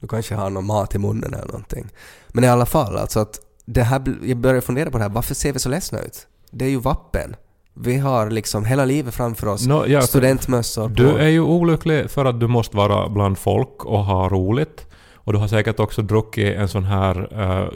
du 0.00 0.08
kanske 0.08 0.34
har 0.34 0.50
någon 0.50 0.66
mat 0.66 0.94
i 0.94 0.98
munnen 0.98 1.34
eller 1.34 1.46
någonting. 1.46 1.88
Men 2.28 2.44
i 2.44 2.48
alla 2.48 2.66
fall, 2.66 2.96
alltså 2.96 3.20
att 3.20 3.40
det 3.66 3.82
här, 3.82 4.16
jag 4.22 4.36
börjar 4.36 4.60
fundera 4.60 4.90
på 4.90 4.98
det 4.98 5.04
här, 5.04 5.10
varför 5.10 5.34
ser 5.34 5.52
vi 5.52 5.58
så 5.58 5.68
ledsna 5.68 5.98
ut? 6.00 6.26
Det 6.50 6.64
är 6.64 6.68
ju 6.70 6.80
vappen. 6.80 7.36
Vi 7.80 7.98
har 7.98 8.30
liksom 8.30 8.64
hela 8.64 8.84
livet 8.84 9.14
framför 9.14 9.46
oss. 9.46 9.66
Nå, 9.66 9.84
ja, 9.86 10.00
Studentmössor 10.00 10.88
Du 10.88 11.10
på. 11.12 11.18
är 11.18 11.28
ju 11.28 11.40
olycklig 11.40 12.10
för 12.10 12.24
att 12.24 12.40
du 12.40 12.46
måste 12.46 12.76
vara 12.76 13.08
bland 13.08 13.38
folk 13.38 13.84
och 13.84 14.04
ha 14.04 14.28
roligt. 14.28 14.86
Och 15.14 15.32
du 15.32 15.38
har 15.38 15.48
säkert 15.48 15.80
också 15.80 16.02
druckit 16.02 16.56
en 16.56 16.68
sån 16.68 16.84
här 16.84 17.40
uh, 17.40 17.68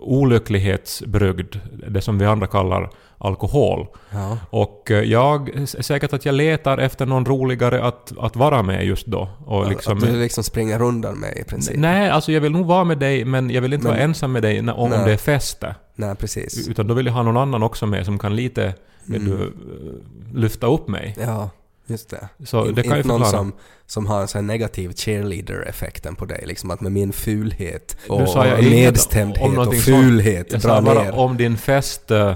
olycklighetsbrygd, 0.00 1.56
det 1.88 2.00
som 2.00 2.18
vi 2.18 2.24
andra 2.26 2.46
kallar 2.46 2.90
alkohol. 3.18 3.86
Ja. 4.10 4.38
Och 4.50 4.90
eh, 4.90 5.02
jag 5.02 5.48
är 5.48 5.82
säkert 5.82 6.12
att 6.12 6.24
jag 6.24 6.34
letar 6.34 6.78
efter 6.78 7.06
någon 7.06 7.24
roligare 7.26 7.82
att, 7.84 8.12
att 8.18 8.36
vara 8.36 8.62
med 8.62 8.86
just 8.86 9.06
då. 9.06 9.28
Och 9.46 9.68
liksom, 9.68 9.98
att 9.98 10.04
du 10.04 10.16
liksom 10.20 10.44
springer 10.44 10.82
undan 10.82 11.18
mig 11.18 11.42
i 11.46 11.50
princip. 11.50 11.76
Nej, 11.76 12.10
alltså 12.10 12.32
jag 12.32 12.40
vill 12.40 12.52
nog 12.52 12.66
vara 12.66 12.84
med 12.84 12.98
dig 12.98 13.24
men 13.24 13.50
jag 13.50 13.62
vill 13.62 13.72
inte 13.72 13.84
Men- 13.86 13.92
vara 13.92 14.02
ensam 14.04 14.32
med 14.32 14.42
dig 14.42 14.62
när, 14.62 14.78
om, 14.78 14.90
Nej. 14.90 15.04
det 15.04 15.12
är 15.12 15.16
feste. 15.16 15.74
Nej, 15.94 16.14
precis. 16.16 16.68
Utan 16.68 16.86
då 16.86 16.94
vill 16.94 17.06
jag 17.06 17.12
ha 17.12 17.22
någon 17.22 17.36
annan 17.36 17.62
också 17.62 17.86
med 17.86 18.04
som 18.04 18.18
kan 18.18 18.36
lite 18.36 18.74
Mm. 19.16 19.30
du, 19.38 19.42
eh, 19.44 20.36
lyfta 20.40 20.66
upp 20.66 20.88
mig. 20.88 21.16
Ja, 21.20 21.50
just 21.86 22.08
det. 22.10 22.28
Så 22.44 22.66
In- 22.66 22.74
det 22.74 22.82
kan 22.82 22.96
inte 22.96 23.08
någon 23.08 23.26
som, 23.26 23.52
som 23.86 24.06
har 24.06 24.20
en 24.20 24.28
sån 24.28 24.46
negativ 24.46 24.92
cheerleader-effekten 24.92 26.14
på 26.14 26.24
dig, 26.24 26.44
liksom 26.46 26.70
att 26.70 26.80
med 26.80 26.92
min 26.92 27.12
fulhet 27.12 27.96
och, 28.08 28.20
och 28.36 28.44
nedstämdhet 28.64 29.42
och 29.44 29.52
någonting 29.52 29.80
sånt. 29.80 29.96
fulhet 29.96 30.52
Jag 30.52 30.60
dra 30.60 30.82
bara 30.82 31.02
ner. 31.02 31.12
om 31.18 31.36
din 31.36 31.56
fest 31.56 32.10
eh, 32.10 32.34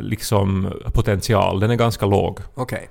liksom 0.00 0.72
potential, 0.94 1.60
den 1.60 1.70
är 1.70 1.76
ganska 1.76 2.06
låg. 2.06 2.40
Okej. 2.54 2.88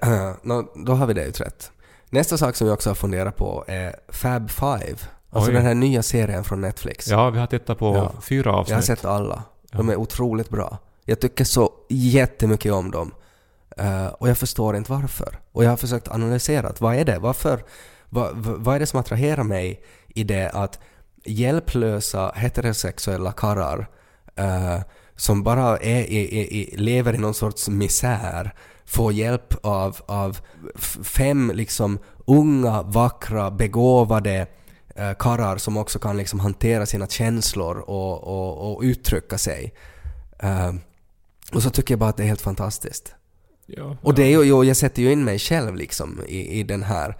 Nå, 0.42 0.72
då 0.74 0.92
har 0.92 1.06
vi 1.06 1.14
det 1.14 1.24
utrett. 1.24 1.70
Nästa 2.10 2.38
sak 2.38 2.56
som 2.56 2.66
vi 2.66 2.72
också 2.72 2.90
har 2.90 2.94
funderat 2.94 3.36
på 3.36 3.64
är 3.68 3.96
Fab 4.08 4.50
Five. 4.50 4.96
Alltså 5.30 5.50
Oj. 5.50 5.54
den 5.54 5.62
här 5.64 5.74
nya 5.74 6.02
serien 6.02 6.44
från 6.44 6.60
Netflix. 6.60 7.08
Ja, 7.08 7.30
vi 7.30 7.38
har 7.38 7.46
tittat 7.46 7.78
på 7.78 7.96
Ja. 7.96 8.12
fyra 8.22 8.46
Jag 8.46 8.52
har 8.52 8.60
avsnitt. 8.60 8.84
sett 8.84 9.04
alla. 9.04 9.42
De 9.72 9.88
är 9.88 9.96
otroligt 9.96 10.48
bra. 10.48 10.78
Jag 11.04 11.20
tycker 11.20 11.44
så 11.44 11.72
jättemycket 11.88 12.72
om 12.72 12.90
dem. 12.90 13.14
Uh, 13.80 14.06
och 14.06 14.28
jag 14.28 14.38
förstår 14.38 14.76
inte 14.76 14.92
varför. 14.92 15.38
Och 15.52 15.64
jag 15.64 15.70
har 15.70 15.76
försökt 15.76 16.08
analysera, 16.08 16.72
vad 16.78 16.94
är 16.94 17.04
det? 17.04 17.18
Varför? 17.18 17.64
Vad, 18.08 18.36
vad 18.36 18.60
vad 18.60 18.74
är 18.74 18.80
det 18.80 18.86
som 18.86 19.00
attraherar 19.00 19.42
mig 19.42 19.82
i 20.08 20.24
det 20.24 20.50
att 20.50 20.78
hjälplösa 21.24 22.32
heterosexuella 22.34 23.32
karlar 23.32 23.78
uh, 24.40 24.80
som 25.16 25.42
bara 25.42 25.78
är 25.78 26.10
är, 26.10 26.34
är, 26.34 26.76
lever 26.76 27.14
i 27.14 27.18
någon 27.18 27.34
sorts 27.34 27.68
misär 27.68 28.54
får 28.84 29.12
hjälp 29.12 29.54
av, 29.62 29.96
av 30.06 30.38
fem 31.02 31.52
liksom 31.54 31.98
unga, 32.26 32.82
vackra, 32.82 33.50
begåvade 33.50 34.46
eh, 34.96 35.12
karlar 35.12 35.56
som 35.56 35.76
också 35.76 35.98
kan 35.98 36.16
liksom 36.16 36.40
hantera 36.40 36.86
sina 36.86 37.06
känslor 37.06 37.76
och, 37.76 38.22
och, 38.22 38.72
och 38.72 38.82
uttrycka 38.82 39.38
sig. 39.38 39.74
Uh, 40.44 40.74
och 41.54 41.62
så 41.62 41.70
tycker 41.70 41.94
jag 41.94 41.98
bara 41.98 42.10
att 42.10 42.16
det 42.16 42.22
är 42.22 42.26
helt 42.26 42.40
fantastiskt. 42.40 43.14
Ja, 43.66 43.96
Och 44.02 44.14
det 44.14 44.22
är 44.22 44.30
ju, 44.30 44.42
jo, 44.42 44.64
jag 44.64 44.76
sätter 44.76 45.02
ju 45.02 45.12
in 45.12 45.24
mig 45.24 45.38
själv 45.38 45.76
liksom 45.76 46.20
i, 46.28 46.60
i 46.60 46.62
den 46.62 46.82
här, 46.82 47.16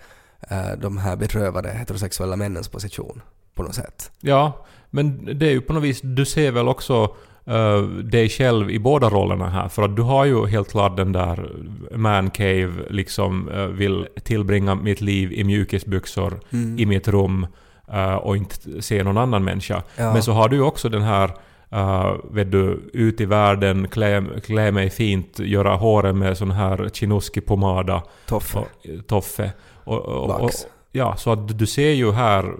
eh, 0.51 0.79
de 0.79 0.99
här 0.99 1.17
bedrövade 1.17 1.71
heterosexuella 1.71 2.37
männens 2.37 2.69
position 2.69 3.23
på 3.55 3.63
något 3.63 3.75
sätt. 3.75 4.11
Ja, 4.21 4.67
men 4.91 5.39
det 5.39 5.47
är 5.47 5.51
ju 5.51 5.61
på 5.61 5.73
något 5.73 5.83
vis, 5.83 6.01
du 6.03 6.25
ser 6.27 6.53
väl 6.53 6.69
också 6.69 7.15
uh, 7.49 7.83
dig 7.89 8.29
själv 8.29 8.71
i 8.71 8.79
båda 8.79 9.11
rollerna 9.11 9.49
här. 9.49 9.69
För 9.69 9.83
att 9.83 9.97
du 9.97 10.03
har 10.03 10.25
ju 10.25 10.47
helt 10.47 10.71
klart 10.71 10.97
den 10.97 11.13
där 11.13 11.53
man 11.97 12.31
cave, 12.31 12.73
liksom 12.91 13.49
uh, 13.49 13.67
vill 13.67 14.07
tillbringa 14.23 14.75
mitt 14.75 15.01
liv 15.01 15.33
i 15.33 15.45
mjukisbyxor 15.45 16.41
i 16.79 16.87
mitt 16.87 17.09
rum 17.09 17.47
uh, 17.95 18.15
och 18.15 18.37
inte 18.37 18.83
se 18.83 19.03
någon 19.03 19.19
annan 19.19 19.45
människa. 19.45 19.83
Ja. 19.97 20.13
Men 20.13 20.23
så 20.23 20.33
har 20.33 20.49
du 20.49 20.57
ju 20.57 20.63
också 20.63 20.89
den 20.89 21.03
här 21.03 21.31
Uh, 21.75 22.17
vet 22.31 22.53
du, 22.53 22.91
ut 22.93 23.21
i 23.21 23.25
världen, 23.25 23.89
klä, 23.89 24.25
klä 24.45 24.73
mig 24.73 24.91
fint, 24.91 25.39
göra 25.39 25.75
håret 25.77 26.15
med 26.17 26.39
sån 26.39 26.51
här 26.51 26.89
chinoski-pomada, 26.93 28.03
Toffe. 28.27 28.59
och, 28.59 28.67
toffe. 29.07 29.53
Och, 29.85 29.99
och, 29.99 30.31
och, 30.31 30.41
Vax. 30.41 30.67
ja, 30.93 31.17
så 31.17 31.33
att 31.33 31.59
du- 31.59 31.67
ser 31.67 31.91
ju 31.91 32.13
här, 32.13 32.55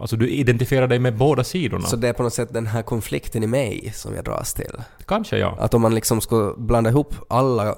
alltså 0.00 0.16
du 0.16 0.28
identifierar 0.28 0.88
dig 0.88 0.98
med 0.98 1.16
båda 1.16 1.44
sidorna. 1.44 1.86
Så 1.86 1.96
det 1.96 2.08
är 2.08 2.12
på 2.12 2.22
något 2.22 2.34
sätt 2.34 2.52
den 2.52 2.66
här 2.66 2.82
konflikten 2.82 3.42
i 3.42 3.46
mig 3.46 3.92
som 3.94 4.14
jag 4.14 4.24
dras 4.24 4.54
till. 4.54 4.72
Kanske 5.06 5.38
ja. 5.38 5.56
Att 5.58 5.74
om 5.74 5.82
man 5.82 5.94
liksom 5.94 6.20
ska 6.20 6.54
blanda 6.58 6.90
ihop 6.90 7.14
alla 7.28 7.74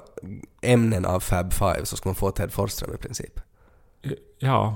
ämnen 0.61 1.05
av 1.05 1.19
Fab 1.19 1.53
Five 1.53 1.81
så 1.85 1.95
ska 1.95 2.09
man 2.09 2.15
få 2.15 2.31
Ted 2.31 2.51
Forsström 2.51 2.93
i 2.93 2.97
princip. 2.97 3.39
Ja, 4.39 4.75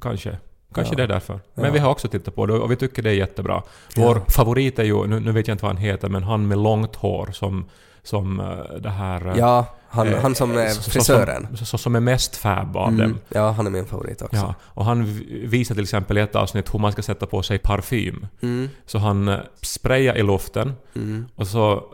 kanske. 0.00 0.38
Kanske 0.74 0.92
Ja. 0.92 0.96
det 0.96 1.02
är 1.02 1.08
därför. 1.08 1.40
Men 1.54 1.64
Ja. 1.64 1.70
vi 1.72 1.78
har 1.78 1.90
också 1.90 2.08
tittat 2.08 2.34
på 2.34 2.46
det 2.46 2.52
och 2.54 2.70
vi 2.70 2.76
tycker 2.76 3.02
det 3.02 3.10
är 3.10 3.14
jättebra. 3.14 3.62
Vår 3.96 4.16
Ja. 4.16 4.24
favorit 4.28 4.78
är 4.78 4.84
ju, 4.84 5.06
nu, 5.06 5.20
nu 5.20 5.32
vet 5.32 5.48
jag 5.48 5.54
inte 5.54 5.64
vad 5.64 5.74
han 5.74 5.82
heter, 5.82 6.08
men 6.08 6.22
han 6.22 6.48
med 6.48 6.58
långt 6.58 6.96
hår 6.96 7.28
som, 7.32 7.64
som 8.02 8.40
eh, 8.40 8.80
det 8.80 8.90
här... 8.90 9.26
eh, 9.28 9.38
Ja, 9.38 9.66
han, 9.88 10.08
eh, 10.08 10.20
han 10.22 10.34
som 10.34 10.50
är 10.58 10.90
frisören. 10.90 11.46
Som, 11.56 11.66
så, 11.66 11.78
som 11.78 11.94
är 11.96 12.00
mest 12.00 12.36
fab 12.36 12.76
av 12.76 12.88
Mm. 12.88 13.00
dem. 13.00 13.18
Ja, 13.28 13.50
han 13.50 13.66
är 13.66 13.70
min 13.70 13.86
favorit 13.86 14.22
också. 14.22 14.36
Ja, 14.36 14.54
och 14.62 14.84
han 14.84 15.04
visar 15.44 15.74
till 15.74 15.84
exempel 15.84 16.18
i 16.18 16.20
ett 16.20 16.36
avsnitt 16.36 16.74
hur 16.74 16.78
man 16.78 16.92
ska 16.92 17.02
sätta 17.02 17.26
på 17.26 17.42
sig 17.42 17.58
parfym. 17.58 18.26
Mm, 18.42 18.68
Så 18.86 18.98
han 18.98 19.28
eh, 19.28 19.38
sprayar 19.62 20.16
i 20.16 20.22
luften 20.22 20.72
mm. 20.96 21.26
och 21.34 21.46
så 21.46 21.84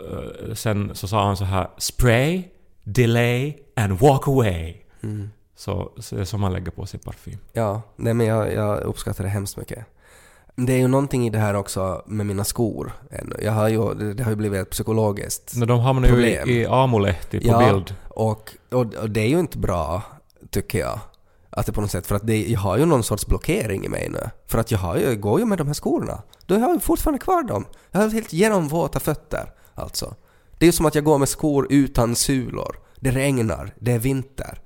sen 0.55 0.91
så 0.95 1.09
sa 1.09 1.27
han 1.27 1.37
så 1.37 1.45
här 1.45 1.69
Spray, 1.79 2.43
delay 2.85 3.57
and 3.77 3.99
walk 3.99 4.29
away. 4.29 4.75
Mm. 5.03 5.31
Så, 5.61 5.93
som 6.25 6.41
man 6.41 6.53
lägger 6.53 6.71
på 6.71 6.87
sig 6.87 7.01
parfym. 7.01 7.39
Ja, 7.53 7.83
nej 7.97 8.15
men 8.15 8.27
jag, 8.27 8.55
jag 8.55 8.81
uppskattar 8.81 9.25
det 9.25 9.31
hemskt 9.31 9.57
mycket. 9.57 9.85
Det 10.57 10.73
är 10.73 10.79
ju 10.79 10.89
någonting 10.89 11.27
i 11.27 11.31
det 11.31 11.39
här 11.39 11.55
också 11.55 12.03
med 12.07 12.27
mina 12.27 12.45
skor. 12.45 12.93
Jag 13.43 13.53
har 13.53 13.69
ju, 13.69 13.95
det, 14.15 14.23
har 14.23 14.31
ju 14.31 14.37
blivit 14.37 14.61
ett 14.61 14.71
psykologiskt 14.71 15.57
Men 15.57 15.69
de 15.69 15.81
hamnar 15.81 16.09
ju 16.09 16.15
Problem. 16.15 16.49
i, 16.49 16.53
i 16.53 16.67
Amulehti 16.67 17.41
på 17.41 17.47
Ja. 17.47 17.59
bild. 17.73 17.95
Och, 18.09 18.53
och, 18.71 18.95
och 18.95 19.11
det 19.11 19.21
är 19.21 19.29
ju 19.29 19.41
inte 19.41 19.59
bra, 19.59 20.03
tycker 20.51 20.79
jag. 20.79 20.99
Att 21.51 21.67
det 21.67 21.73
på 21.73 21.81
något 21.81 21.91
sätt, 21.91 22.07
för 22.07 22.15
att 22.15 22.27
det, 22.27 22.47
jag 22.47 22.61
har 22.61 22.79
ju 22.79 22.87
någon 22.87 23.03
sorts 23.03 23.27
blockering 23.27 23.85
i 23.85 23.89
mig 23.89 24.09
nu. 24.09 24.31
För 24.47 24.59
att 24.59 24.71
jag, 24.71 24.79
har 24.79 24.97
ju, 24.97 25.03
jag 25.05 25.21
går 25.21 25.41
ju 25.41 25.47
med 25.47 25.59
de 25.59 25.67
här 25.67 25.75
skorna. 25.75 26.23
Då 26.47 26.55
har 26.55 26.61
jag 26.61 26.75
ju 26.75 26.81
fortfarande 26.81 27.19
kvar 27.19 27.43
dem. 27.43 27.65
Jag 27.91 28.01
har 28.01 28.09
helt 28.09 28.33
genomvåta 28.33 29.01
fötter, 29.01 29.53
alltså. 29.75 30.15
Det 30.59 30.65
är 30.65 30.69
ju 30.69 30.73
som 30.73 30.87
att 30.87 30.95
jag 30.95 31.05
går 31.05 31.19
med 31.19 31.29
skor 31.29 31.67
utan 31.71 32.17
sulor. 32.17 32.77
Det 33.01 33.11
regnar, 33.11 33.75
det 33.79 33.93
är 33.93 33.99
vinter. 33.99 34.59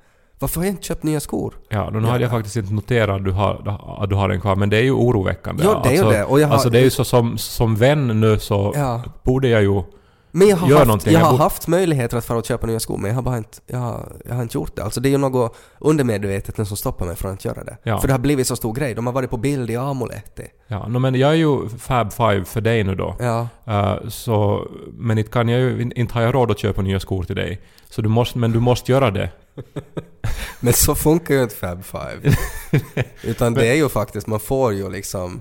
Varför 0.44 0.60
har 0.60 0.64
jag 0.66 0.72
inte 0.72 0.82
köpt 0.84 1.02
nya 1.02 1.20
skor? 1.20 1.54
Ja, 1.68 1.90
nu 1.90 2.00
hade 2.06 2.22
jag 2.24 2.30
faktiskt 2.30 2.56
inte 2.56 2.72
noterat 2.74 3.16
att 3.16 3.24
du 3.24 3.30
har, 3.30 3.78
att 4.02 4.08
du 4.10 4.14
har 4.16 4.28
den 4.28 4.40
kvar, 4.40 4.56
men 4.56 4.70
det 4.70 4.76
är 4.76 4.82
ju 4.82 4.92
oroväckande. 4.92 5.64
Ja, 5.64 5.80
det 5.84 5.88
är 5.88 5.92
ju 5.92 5.98
alltså, 5.98 6.12
det. 6.12 6.24
Och 6.24 6.40
jag 6.40 6.46
har- 6.46 6.52
alltså 6.54 6.70
det 6.70 6.78
är 6.78 6.82
ju 6.82 6.90
så 6.90 7.04
som, 7.04 7.38
som 7.38 7.76
vän 7.76 8.20
nu 8.20 8.38
så 8.38 8.72
Ja. 8.76 9.02
borde 9.22 9.48
jag 9.48 9.62
ju... 9.62 9.82
Men 10.30 10.48
jag 10.48 10.56
har, 10.56 10.68
Gör 10.68 10.76
haft, 10.76 10.86
någonting. 10.86 11.12
jag 11.12 11.20
Jag 11.20 11.24
har 11.26 11.32
borde- 11.32 11.42
haft 11.42 11.68
möjligheter 11.68 12.16
att 12.16 12.24
fara 12.24 12.38
och 12.38 12.44
köpa 12.44 12.66
nya 12.66 12.80
skor 12.80 12.98
men 12.98 13.08
jag 13.08 13.14
har 13.14 13.22
bara 13.22 13.36
inte, 13.38 13.58
jag 13.66 13.78
har, 13.78 14.12
jag 14.24 14.34
har 14.34 14.42
inte 14.42 14.58
gjort 14.58 14.76
det. 14.76 14.84
Alltså 14.84 15.00
det 15.00 15.08
är 15.08 15.10
ju 15.10 15.18
något 15.18 15.56
undermedvetet 15.78 16.68
som 16.68 16.76
stoppar 16.76 17.06
mig 17.06 17.16
från 17.16 17.32
att 17.32 17.44
göra 17.44 17.64
det. 17.64 17.76
Ja. 17.82 17.98
För 17.98 18.08
det 18.08 18.14
har 18.14 18.18
blivit 18.18 18.46
så 18.46 18.56
stor 18.56 18.72
grej. 18.74 18.94
De 18.94 19.06
har 19.06 19.12
varit 19.12 19.30
på 19.30 19.36
bild 19.36 19.70
i 19.70 19.76
Amulehti. 19.76 20.42
Ja, 20.66 20.88
no, 20.88 20.98
men 20.98 21.14
jag 21.14 21.30
är 21.30 21.34
ju 21.34 21.68
Fab 21.68 22.12
Five 22.12 22.44
för 22.44 22.60
dig 22.60 22.84
nu 22.84 22.94
då. 22.94 23.16
Ja. 23.18 23.48
Uh, 23.68 24.08
så, 24.08 24.68
men 24.92 25.18
inte 25.18 25.30
kan 25.30 25.48
jag 25.48 25.60
ju, 25.60 25.90
inte 25.96 26.14
har 26.14 26.22
jag 26.22 26.34
råd 26.34 26.50
att 26.50 26.58
köpa 26.58 26.82
nya 26.82 27.00
skor 27.00 27.22
till 27.22 27.36
dig. 27.36 27.60
Så 27.90 28.02
du 28.02 28.08
måste, 28.08 28.38
men 28.38 28.52
du 28.52 28.60
måste 28.60 28.92
göra 28.92 29.10
det. 29.10 29.30
Men 30.60 30.72
så 30.72 30.94
funkar 30.94 31.34
ju 31.34 31.42
inte 31.42 31.54
Fab 31.56 31.84
Five. 31.84 32.36
Utan 33.22 33.54
det 33.54 33.66
är 33.66 33.74
ju 33.74 33.88
faktiskt, 33.88 34.26
man 34.26 34.40
får 34.40 34.72
ju 34.72 34.90
liksom, 34.90 35.40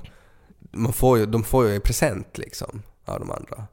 man 0.71 0.93
får 0.93 1.17
ju, 1.17 1.25
de 1.25 1.43
får 1.43 1.67
ju 1.67 1.75
i 1.75 1.79
present 1.79 2.37
liksom 2.37 2.81
av 3.05 3.19
de 3.19 3.31
andra. 3.31 3.67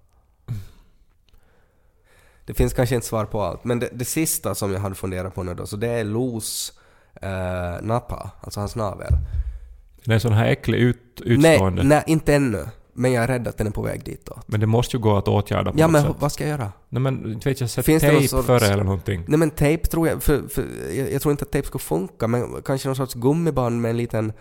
Det 2.45 2.55
finns 2.55 2.73
kanske 2.73 2.95
inte 2.95 3.07
svar 3.07 3.25
på 3.25 3.43
allt, 3.43 3.65
men 3.65 3.79
det, 3.79 3.89
det 3.93 4.05
sista 4.05 4.55
som 4.55 4.73
jag 4.73 4.81
hade 4.81 4.95
funderat 4.95 5.35
på 5.35 5.43
nu 5.43 5.55
då, 5.55 5.67
så 5.67 5.77
det 5.77 5.89
är 5.89 6.05
Los 6.05 6.73
eh, 7.23 7.83
nappa, 7.83 8.31
alltså 8.41 8.61
hans 8.61 8.77
navel. 8.77 9.13
Det 10.05 10.11
är 10.13 10.15
en 10.15 10.21
sån 10.21 10.33
här 10.33 10.47
äcklig 10.47 10.79
ut, 10.79 11.21
Nej, 11.25 11.53
utstående. 11.53 11.83
nej, 11.83 12.03
inte 12.07 12.35
ännu. 12.35 12.67
Men 12.93 13.13
jag 13.13 13.25
är 13.25 13.29
rädd 13.29 13.49
att 13.49 13.59
den 13.59 13.67
är 13.67 13.71
på 13.71 13.83
väg 13.83 14.05
dit 14.05 14.27
då. 14.27 14.39
Men 14.47 14.61
det 14.61 14.67
måste 14.67 14.97
ju 14.97 15.03
gå 15.03 15.17
att 15.17 15.29
åtgärda 15.29 15.73
på 15.73 15.79
Ja 15.79 15.87
något 15.87 15.93
men 15.93 16.03
sätt. 16.03 16.17
vad 16.19 16.33
ska 16.33 16.45
jag 16.45 16.51
göra? 16.59 16.73
Nej 16.89 17.03
men 17.03 17.33
inte 17.33 17.49
vet 17.49 17.61
jag, 17.61 17.71
sätt 17.71 17.85
Finns 17.87 18.03
det 18.03 18.09
någon 18.09 18.17
tejp 18.19 18.29
sorts- 18.37 18.47
före 18.47 18.67
eller 18.67 18.85
någonting. 18.85 19.25
Nej 19.29 19.39
men 19.39 19.51
tejp 19.51 19.87
tror 19.87 20.09
jag, 20.09 20.23
för, 20.23 20.49
för 20.49 20.65
jag, 20.95 21.13
jag 21.13 21.23
tror 21.23 21.33
inte 21.33 21.45
att 21.45 21.51
tejp 21.51 21.67
skulle 21.67 21.83
funka, 21.83 22.27
men 22.27 22.63
kanske 22.65 22.89
någon 22.89 22.97
sorts 22.97 23.15
gummiband 23.15 23.81
med 23.81 23.91
en 23.91 23.97
liten, 23.97 24.33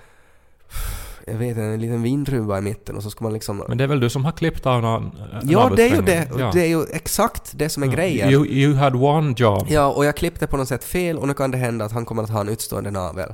jag 1.27 1.33
vet 1.37 1.47
inte, 1.49 1.61
en 1.61 1.81
liten 1.81 2.01
vindruva 2.01 2.57
i 2.57 2.61
mitten 2.61 2.95
och 2.95 3.03
så 3.03 3.09
ska 3.09 3.23
man 3.23 3.33
liksom... 3.33 3.63
Men 3.67 3.77
det 3.77 3.83
är 3.83 3.87
väl 3.87 3.99
du 3.99 4.09
som 4.09 4.25
har 4.25 4.31
klippt 4.31 4.65
av 4.65 4.81
någon 4.81 5.11
ja, 5.43 5.71
det 5.75 5.83
är 5.89 5.95
ju 5.95 6.01
det! 6.01 6.27
Ja. 6.37 6.51
Det 6.53 6.61
är 6.61 6.67
ju 6.67 6.83
exakt 6.91 7.51
det 7.57 7.69
som 7.69 7.83
är 7.83 7.87
grejen. 7.87 8.29
You, 8.29 8.45
you 8.45 8.73
had 8.75 8.95
one 8.95 9.33
job. 9.37 9.65
Ja, 9.69 9.87
och 9.87 10.05
jag 10.05 10.15
klippte 10.15 10.47
på 10.47 10.57
något 10.57 10.67
sätt 10.67 10.83
fel 10.83 11.17
och 11.17 11.27
nu 11.27 11.33
kan 11.33 11.51
det 11.51 11.57
hända 11.57 11.85
att 11.85 11.91
han 11.91 12.05
kommer 12.05 12.23
att 12.23 12.29
ha 12.29 12.41
en 12.41 12.49
utstående 12.49 12.91
navel. 12.91 13.33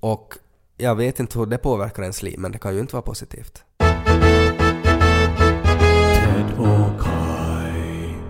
Och 0.00 0.34
jag 0.76 0.94
vet 0.94 1.20
inte 1.20 1.38
hur 1.38 1.46
det 1.46 1.58
påverkar 1.58 2.02
ens 2.02 2.22
liv, 2.22 2.38
men 2.38 2.52
det 2.52 2.58
kan 2.58 2.74
ju 2.74 2.80
inte 2.80 2.94
vara 2.94 3.02
positivt. 3.02 3.62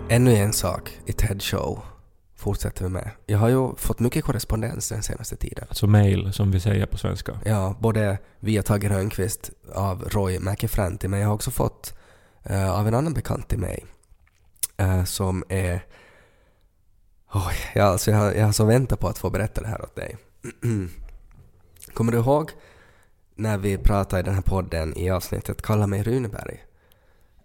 Ännu 0.09 0.35
en 0.35 0.53
sak 0.53 0.91
i 1.05 1.13
TED 1.13 1.41
Show 1.43 1.81
fortsätter 2.35 2.83
vi 2.83 2.89
med. 2.89 3.11
Jag 3.25 3.37
har 3.37 3.49
ju 3.49 3.75
fått 3.75 3.99
mycket 3.99 4.23
korrespondens 4.23 4.89
den 4.89 5.03
senaste 5.03 5.35
tiden. 5.35 5.65
Alltså 5.69 5.87
mail, 5.87 6.33
som 6.33 6.51
vi 6.51 6.59
säger 6.59 6.85
på 6.85 6.97
svenska. 6.97 7.39
Ja, 7.45 7.75
både 7.79 8.17
via 8.39 8.63
Tage 8.63 8.83
Rönnqvist 8.89 9.49
av 9.73 10.03
Roy 10.09 10.39
Mäkifranti, 10.39 11.07
men 11.07 11.19
jag 11.19 11.27
har 11.27 11.35
också 11.35 11.51
fått 11.51 11.93
eh, 12.43 12.71
av 12.79 12.87
en 12.87 12.93
annan 12.93 13.13
bekant 13.13 13.47
till 13.49 13.59
mig 13.59 13.85
eh, 14.77 15.03
som 15.03 15.43
är... 15.49 15.85
Oj, 17.33 17.55
ja, 17.75 17.83
alltså 17.83 18.11
jag, 18.11 18.17
har- 18.17 18.31
jag 18.33 18.45
har 18.45 18.51
så 18.51 18.65
väntat 18.65 18.99
på 18.99 19.07
att 19.07 19.17
få 19.17 19.29
berätta 19.29 19.61
det 19.61 19.67
här 19.67 19.81
åt 19.81 19.95
dig. 19.95 20.17
Kommer 21.93 22.11
du 22.11 22.17
ihåg 22.17 22.51
när 23.35 23.57
vi 23.57 23.77
pratade 23.77 24.19
i 24.19 24.23
den 24.23 24.33
här 24.35 24.41
podden 24.41 24.97
i 24.97 25.09
avsnittet 25.09 25.61
Kalla 25.61 25.87
mig 25.87 26.03
Runeberg? 26.03 26.63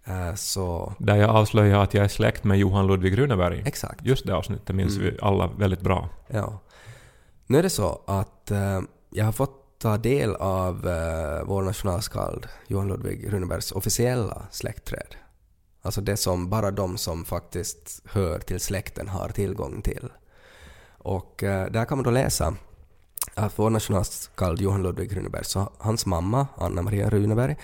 Eh, 0.05 0.35
så... 0.35 0.93
Där 0.97 1.15
jag 1.15 1.29
avslöjar 1.29 1.79
att 1.83 1.93
jag 1.93 2.03
är 2.03 2.07
släkt 2.07 2.43
med 2.43 2.57
Johan 2.57 2.87
Ludvig 2.87 3.17
Runeberg. 3.17 3.63
Exakt. 3.65 4.05
Just 4.05 4.25
det 4.25 4.35
avsnittet 4.35 4.75
minns 4.75 4.97
Mm. 4.97 5.05
vi 5.11 5.19
alla 5.21 5.47
väldigt 5.47 5.81
bra. 5.81 6.09
Ja. 6.27 6.59
Nu 7.47 7.57
är 7.59 7.63
det 7.63 7.69
så 7.69 8.01
att 8.05 8.51
eh, 8.51 8.81
jag 9.09 9.25
har 9.25 9.31
fått 9.31 9.79
ta 9.79 9.97
del 9.97 10.35
av 10.35 10.87
eh, 10.87 11.43
vår 11.45 11.63
nationalskald 11.63 12.47
Johan 12.67 12.87
Ludvig 12.87 13.33
Runebergs 13.33 13.71
officiella 13.71 14.41
släktträd. 14.51 15.15
Alltså 15.81 16.01
det 16.01 16.17
som 16.17 16.49
bara 16.49 16.71
de 16.71 16.97
som 16.97 17.25
faktiskt 17.25 18.01
hör 18.05 18.39
till 18.39 18.59
släkten 18.59 19.07
har 19.07 19.29
tillgång 19.29 19.81
till. 19.81 20.09
Och 20.97 21.43
eh, 21.43 21.71
där 21.71 21.85
kan 21.85 21.97
man 21.97 22.03
då 22.05 22.11
läsa 22.11 22.55
att 23.33 23.59
vår 23.59 23.69
nationalskald 23.69 24.61
Johan 24.61 24.83
Ludvig 24.83 25.17
Runeberg, 25.17 25.45
så 25.45 25.71
hans 25.77 26.05
mamma 26.05 26.47
Anna-Maria 26.57 27.09
Runeberg, 27.09 27.55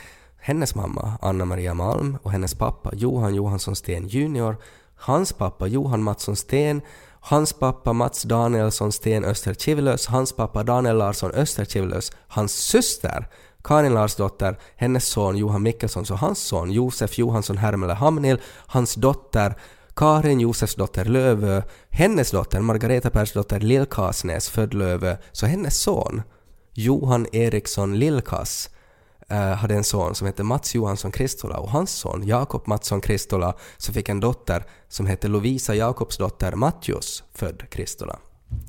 hennes 0.41 0.75
mamma 0.75 1.17
Anna-Maria 1.21 1.73
Malm 1.73 2.17
och 2.23 2.31
hennes 2.31 2.55
pappa 2.55 2.89
Johan 2.93 3.35
Johansson 3.35 3.75
Sten 3.75 4.07
junior, 4.07 4.57
hans 4.95 5.33
pappa 5.33 5.67
Johan 5.67 6.03
Mattsson 6.03 6.35
Sten, 6.35 6.81
hans 7.19 7.53
pappa 7.53 7.93
Mats 7.93 8.23
Danielsson 8.23 8.91
Sten 8.91 9.23
Österkivlös, 9.25 10.07
hans 10.07 10.33
pappa 10.33 10.63
Daniel 10.63 10.97
Larsson 10.97 11.31
Österkivlös, 11.31 12.11
hans 12.27 12.51
syster 12.53 13.27
Karin 13.63 13.93
Larsdotter, 13.93 14.59
hennes 14.75 15.07
son 15.07 15.37
Johan 15.37 15.63
Mikkelsson 15.63 16.05
och 16.11 16.19
hans 16.19 16.39
son 16.39 16.71
Josef 16.71 17.17
Johansson 17.17 17.57
Hermele 17.57 17.93
Hamnil, 17.93 18.41
hans 18.67 18.95
dotter 18.95 19.55
Karin 19.95 20.39
Josefsdotter 20.39 21.05
Lövö, 21.05 21.61
hennes 21.89 22.31
dotter 22.31 22.59
Margareta 22.59 23.09
Persdotter 23.09 23.59
Lillkasnäs 23.59 24.49
född 24.49 24.73
Lövö, 24.73 25.17
så 25.31 25.45
hennes 25.45 25.81
son 25.81 26.21
Johan 26.73 27.27
Eriksson 27.31 27.99
Lillkas. 27.99 28.69
Eh, 29.31 29.53
hade 29.53 29.75
en 29.75 29.83
son 29.83 30.15
som 30.15 30.27
hette 30.27 30.43
Mats 30.43 30.75
Johansson 30.75 31.11
Kristola 31.11 31.57
och 31.57 31.69
hans 31.69 31.91
son 31.91 32.23
Jakob 32.27 32.67
Mattsson 32.67 33.01
Kristola 33.01 33.55
så 33.77 33.93
fick 33.93 34.09
en 34.09 34.19
dotter 34.19 34.65
som 34.87 35.05
hette 35.05 35.27
Lovisa 35.27 35.75
Jakobsdotter 35.75 36.55
Mattius 36.55 37.23
född 37.33 37.69
Kristola. 37.69 38.19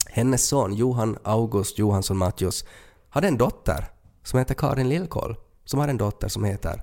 Hennes 0.07 0.49
son 0.49 0.75
Johan 0.75 1.19
August 1.23 1.78
Johansson 1.78 2.16
Mattius 2.16 2.64
hade 3.09 3.28
en 3.28 3.38
dotter 3.38 3.90
som 4.23 4.38
heter 4.38 4.54
Karin 4.54 4.88
Lillkoll 4.88 5.37
som 5.64 5.81
har 5.81 5.88
en 5.88 5.97
dotter 5.97 6.28
som 6.28 6.45
heter 6.45 6.83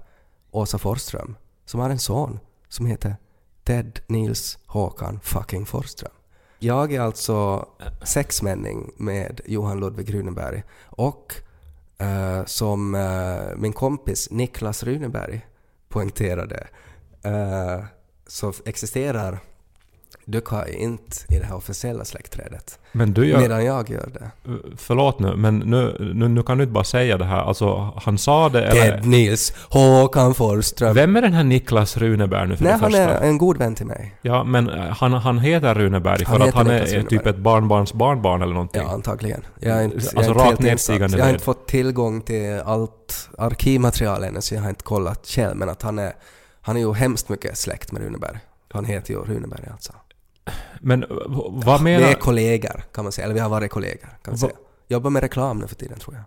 Åsa 0.51 0.77
Forsström 0.77 1.35
som 1.65 1.79
har 1.79 1.89
en 1.89 1.99
son 1.99 2.39
som 2.69 2.85
heter 2.85 3.15
Ted 3.63 3.99
Nils 4.07 4.57
Håkan 4.65 5.19
fucking 5.23 5.65
Forsström. 5.65 6.11
jag 6.59 6.93
är 6.93 7.01
alltså 7.01 7.67
sexmänning 8.03 8.91
med 8.97 9.41
Johan 9.45 9.79
Ludvig 9.79 10.13
Runeberg 10.13 10.63
och 10.85 11.33
Uh, 12.01 12.45
som 12.45 12.95
uh, 12.95 13.57
min 13.57 13.73
kompis 13.73 14.31
Niklas 14.31 14.83
Runeberg 14.83 15.47
poängterade 15.89 16.67
uh, 17.25 17.85
så 18.27 18.53
existerar 18.65 19.39
Dukai 20.31 20.73
inte 20.75 21.17
i 21.29 21.39
det 21.39 21.45
här 21.45 21.55
officiella 21.55 22.05
släktträdet. 22.05 22.79
Men 22.91 23.13
du 23.13 23.25
gör... 23.25 23.39
Medan 23.39 23.65
jag 23.65 23.89
gör 23.89 24.09
det. 24.13 24.31
Förlåt 24.77 25.19
nu, 25.19 25.35
men 25.35 25.59
nu, 25.59 26.11
nu, 26.15 26.27
nu 26.27 26.43
kan 26.43 26.57
du 26.57 26.63
inte 26.63 26.73
bara 26.73 26.83
säga 26.83 27.17
det 27.17 27.25
här. 27.25 27.41
Alltså, 27.41 27.93
han 28.03 28.17
sa 28.17 28.49
det 28.49 28.63
eller... 28.65 28.91
Ted 28.91 29.05
Nils 29.05 29.53
Håkan 29.69 30.33
Forsström. 30.33 30.93
Vem 30.93 31.15
är 31.15 31.21
den 31.21 31.33
här 31.33 31.43
Niklas 31.43 31.97
Runeberg 31.97 32.47
nu 32.47 32.55
för 32.57 32.63
Nej, 32.63 32.73
det 32.73 32.79
han 32.79 32.91
första? 32.91 33.19
är 33.19 33.27
en 33.27 33.37
god 33.37 33.57
vän 33.57 33.75
till 33.75 33.85
mig. 33.85 34.15
Ja, 34.21 34.43
men 34.43 34.69
eh, 34.69 34.83
han, 34.85 35.13
han 35.13 35.39
heter 35.39 35.75
Runeberg 35.75 36.25
för 36.25 36.31
Han 36.31 36.41
att 36.41 36.53
han 36.53 36.67
är 36.67 36.73
Niklas 36.73 36.93
är 36.93 37.01
typ 37.01 37.11
Runeberg. 37.11 37.29
ett 37.33 37.39
barnbarns 37.39 37.93
barnbarn 37.93 38.41
eller 38.41 38.53
någonting. 38.53 38.81
Ja, 38.81 38.89
antagligen. 38.93 39.41
Jag 39.59 39.83
inte, 39.83 39.95
jag 39.97 40.17
Alltså 40.17 40.17
är 40.17 40.35
inte 40.35 40.51
rakt 40.51 40.59
nedstigande. 40.59 41.17
Jag 41.17 41.25
har 41.25 41.31
inte 41.31 41.43
fått 41.43 41.67
tillgång 41.67 42.21
till 42.21 42.61
allt 42.65 43.29
arkivmaterial 43.37 44.23
ännu, 44.23 44.41
så 44.41 44.55
jag 44.55 44.61
har 44.61 44.69
inte 44.69 44.83
kollat 44.83 45.27
själv. 45.27 45.55
Men 45.57 45.69
att 45.69 45.81
han 45.81 45.99
är, 45.99 46.13
han 46.61 46.75
är 46.75 46.81
ju 46.81 46.93
hemskt 46.93 47.29
mycket 47.29 47.57
släkt 47.57 47.91
med 47.91 48.01
Runeberg. 48.01 48.37
Han 48.73 48.85
heter 48.85 49.13
ju 49.13 49.19
Runeberg 49.19 49.63
alltså. 49.71 49.93
Men 50.81 51.03
eh, 51.03 51.09
vad 51.49 51.77
Vi 51.79 51.83
menar... 51.83 52.07
är 52.07 52.13
kollegor, 52.13 52.83
kan 52.93 53.03
man 53.05 53.11
säga. 53.11 53.25
Eller 53.25 53.33
vi 53.33 53.39
har 53.39 53.49
varit 53.49 53.71
kollegor, 53.71 54.07
kan 54.07 54.17
man 54.25 54.33
Va- 54.33 54.37
säga. 54.47 54.59
Jobbar 54.87 55.09
med 55.09 55.21
reklam 55.23 55.59
nu 55.59 55.67
för 55.67 55.75
tiden, 55.75 55.99
tror 55.99 56.15
jag. 56.15 56.23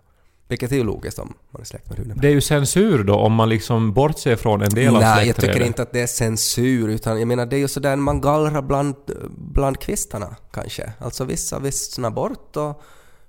Vilket 0.47 0.71
är 0.71 0.75
ju 0.75 0.83
logiskt 0.83 1.19
om 1.19 1.33
man 1.51 1.61
är 1.61 1.65
släkt 1.65 1.89
med 1.89 1.99
Runeberg. 1.99 2.21
Det 2.21 2.27
är 2.27 2.31
ju 2.31 2.41
censur 2.41 3.03
då 3.03 3.15
om 3.15 3.33
man 3.33 3.49
liksom 3.49 3.93
bortser 3.93 4.35
från 4.35 4.61
en 4.61 4.69
del 4.69 4.95
av 4.95 5.01
Nej, 5.01 5.27
jag 5.27 5.35
tycker 5.35 5.63
inte 5.63 5.81
att 5.81 5.91
det 5.91 6.01
är 6.01 6.07
censur, 6.07 6.89
utan 6.89 7.19
jag 7.19 7.27
menar 7.27 7.45
det 7.45 7.55
är 7.55 7.59
ju 7.59 7.67
sådär 7.67 7.95
man 7.95 8.21
gallrar 8.21 8.61
bland, 8.61 8.95
bland 9.37 9.79
kvistarna 9.79 10.35
kanske. 10.51 10.93
Alltså 10.99 11.23
vissa 11.25 11.59
vissnar 11.59 12.11
bort 12.11 12.57
och 12.57 12.81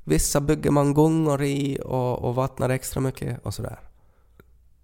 vissa 0.04 0.40
bygger 0.40 0.70
man 0.70 0.94
gungor 0.94 1.42
i 1.42 1.78
och, 1.84 2.24
och 2.24 2.34
vattnar 2.34 2.68
extra 2.68 3.00
mycket 3.00 3.40
och 3.46 3.54
sådär. 3.54 3.78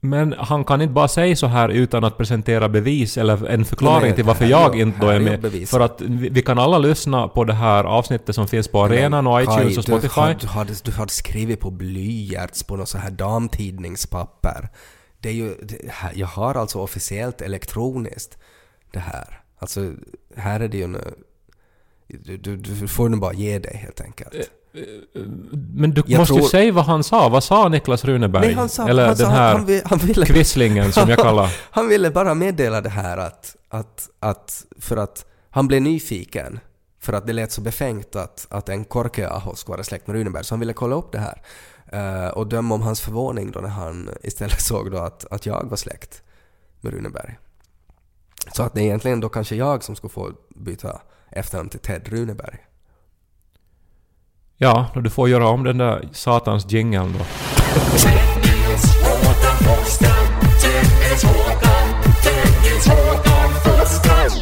Men 0.00 0.34
han 0.38 0.64
kan 0.64 0.82
inte 0.82 0.92
bara 0.92 1.08
säga 1.08 1.36
så 1.36 1.46
här 1.46 1.68
utan 1.68 2.04
att 2.04 2.18
presentera 2.18 2.68
bevis 2.68 3.18
eller 3.18 3.46
en 3.46 3.64
förklaring 3.64 4.06
Nej, 4.06 4.14
till 4.14 4.24
varför 4.24 4.44
här 4.44 4.50
jag 4.50 4.76
inte 4.76 5.00
då 5.00 5.08
är 5.08 5.20
med. 5.20 5.40
bevis. 5.40 5.70
För 5.70 5.80
att 5.80 6.00
vi, 6.00 6.28
vi 6.28 6.42
kan 6.42 6.58
alla 6.58 6.78
lyssna 6.78 7.28
på 7.28 7.44
det 7.44 7.52
här 7.52 7.84
avsnittet 7.84 8.34
som 8.34 8.48
finns 8.48 8.68
på 8.68 8.84
arenan 8.84 9.26
och 9.26 9.42
iTunes 9.42 9.56
Kai, 9.56 9.78
och 9.78 9.84
Spotify. 9.84 10.20
Du 10.20 10.20
hade, 10.20 10.38
du, 10.40 10.46
hade, 10.46 10.74
du 10.84 10.92
hade 10.92 11.12
skrivit 11.12 11.60
på 11.60 11.70
blyerts 11.70 12.62
på 12.62 12.76
något 12.76 12.88
så 12.88 12.98
här 12.98 13.10
damtidningspapper. 13.10 14.68
Det 15.20 15.28
är 15.28 15.32
ju, 15.32 15.54
det, 15.62 15.78
här, 15.88 16.12
jag 16.14 16.26
har 16.26 16.54
alltså 16.54 16.78
officiellt 16.78 17.40
elektroniskt 17.40 18.38
det 18.92 18.98
här. 18.98 19.40
Alltså, 19.58 19.92
här 20.36 20.60
är 20.60 20.68
det 20.68 20.76
ju 20.78 20.86
nu... 20.86 21.14
Du, 22.08 22.36
du, 22.36 22.56
du 22.56 22.88
får 22.88 23.08
nu 23.08 23.16
bara 23.16 23.32
ge 23.32 23.58
dig 23.58 23.76
helt 23.76 24.00
enkelt. 24.00 24.50
Men 25.74 25.90
du 25.90 26.02
Jag 26.06 26.18
måste 26.18 26.34
ju 26.34 26.40
tror- 26.40 26.48
säga 26.48 26.72
vad 26.72 26.84
han 26.84 27.04
sa. 27.04 27.28
Vad 27.28 27.44
sa 27.44 27.68
Niklas 27.68 28.04
Runeberg? 28.04 28.46
Nej, 28.46 28.54
han 28.54 28.68
sa, 28.68 28.88
eller 28.88 29.06
han, 29.06 29.16
den 29.16 29.26
sa, 29.26 29.32
här 29.32 29.54
han, 29.54 29.80
han 29.84 29.98
ville... 29.98 30.26
kvisslingen 30.26 30.92
som 30.92 31.08
jag 31.08 31.18
kallar... 31.22 31.56
Han 31.70 31.88
ville 31.88 32.10
bara 32.10 32.34
meddela 32.34 32.80
det 32.80 32.88
här 32.88 33.16
att, 33.18 33.56
att, 33.68 34.08
att 34.20 34.64
för 34.78 34.96
att 34.96 35.24
han 35.50 35.68
blev 35.68 35.82
nyfiken 35.82 36.60
för 37.00 37.12
att 37.12 37.26
det 37.26 37.32
lät 37.32 37.52
så 37.52 37.60
befängt 37.60 38.16
att, 38.16 38.46
att 38.50 38.68
en 38.68 38.84
Korkeaho 38.84 39.54
skulle 39.54 39.74
vara 39.76 39.84
släkt 39.84 40.06
med 40.06 40.16
Runeberg 40.16 40.44
så 40.44 40.54
han 40.54 40.60
ville 40.60 40.72
kolla 40.72 40.96
upp 40.96 41.12
det 41.12 41.18
här. 41.18 41.42
Eh, 41.92 42.28
och 42.28 42.46
döma 42.46 42.74
om 42.74 42.82
hans 42.82 43.00
förvåning 43.00 43.50
då 43.50 43.60
när 43.60 43.68
han 43.68 44.10
istället 44.22 44.60
såg 44.62 44.90
då 44.90 44.98
att, 44.98 45.24
att 45.32 45.46
jag 45.46 45.64
var 45.70 45.76
släkt 45.76 46.22
med 46.80 46.92
Runeberg. 46.92 47.38
Så 48.52 48.62
att 48.62 48.74
det 48.74 48.80
är 48.80 48.84
egentligen 48.84 49.20
då 49.20 49.28
kanske 49.28 49.56
jag 49.56 49.84
som 49.84 49.96
skulle 49.96 50.10
få 50.10 50.32
byta 50.56 51.00
efternamn 51.30 51.68
till 51.68 51.80
Ted 51.80 52.08
Runeberg. 52.08 52.58
Ja, 54.62 54.86
och 54.94 55.02
du 55.02 55.10
får 55.10 55.28
göra 55.28 55.48
om 55.48 55.64
den 55.64 55.78
där 55.78 56.08
satans 56.12 56.72
jingeln 56.72 57.14
då. 57.18 57.24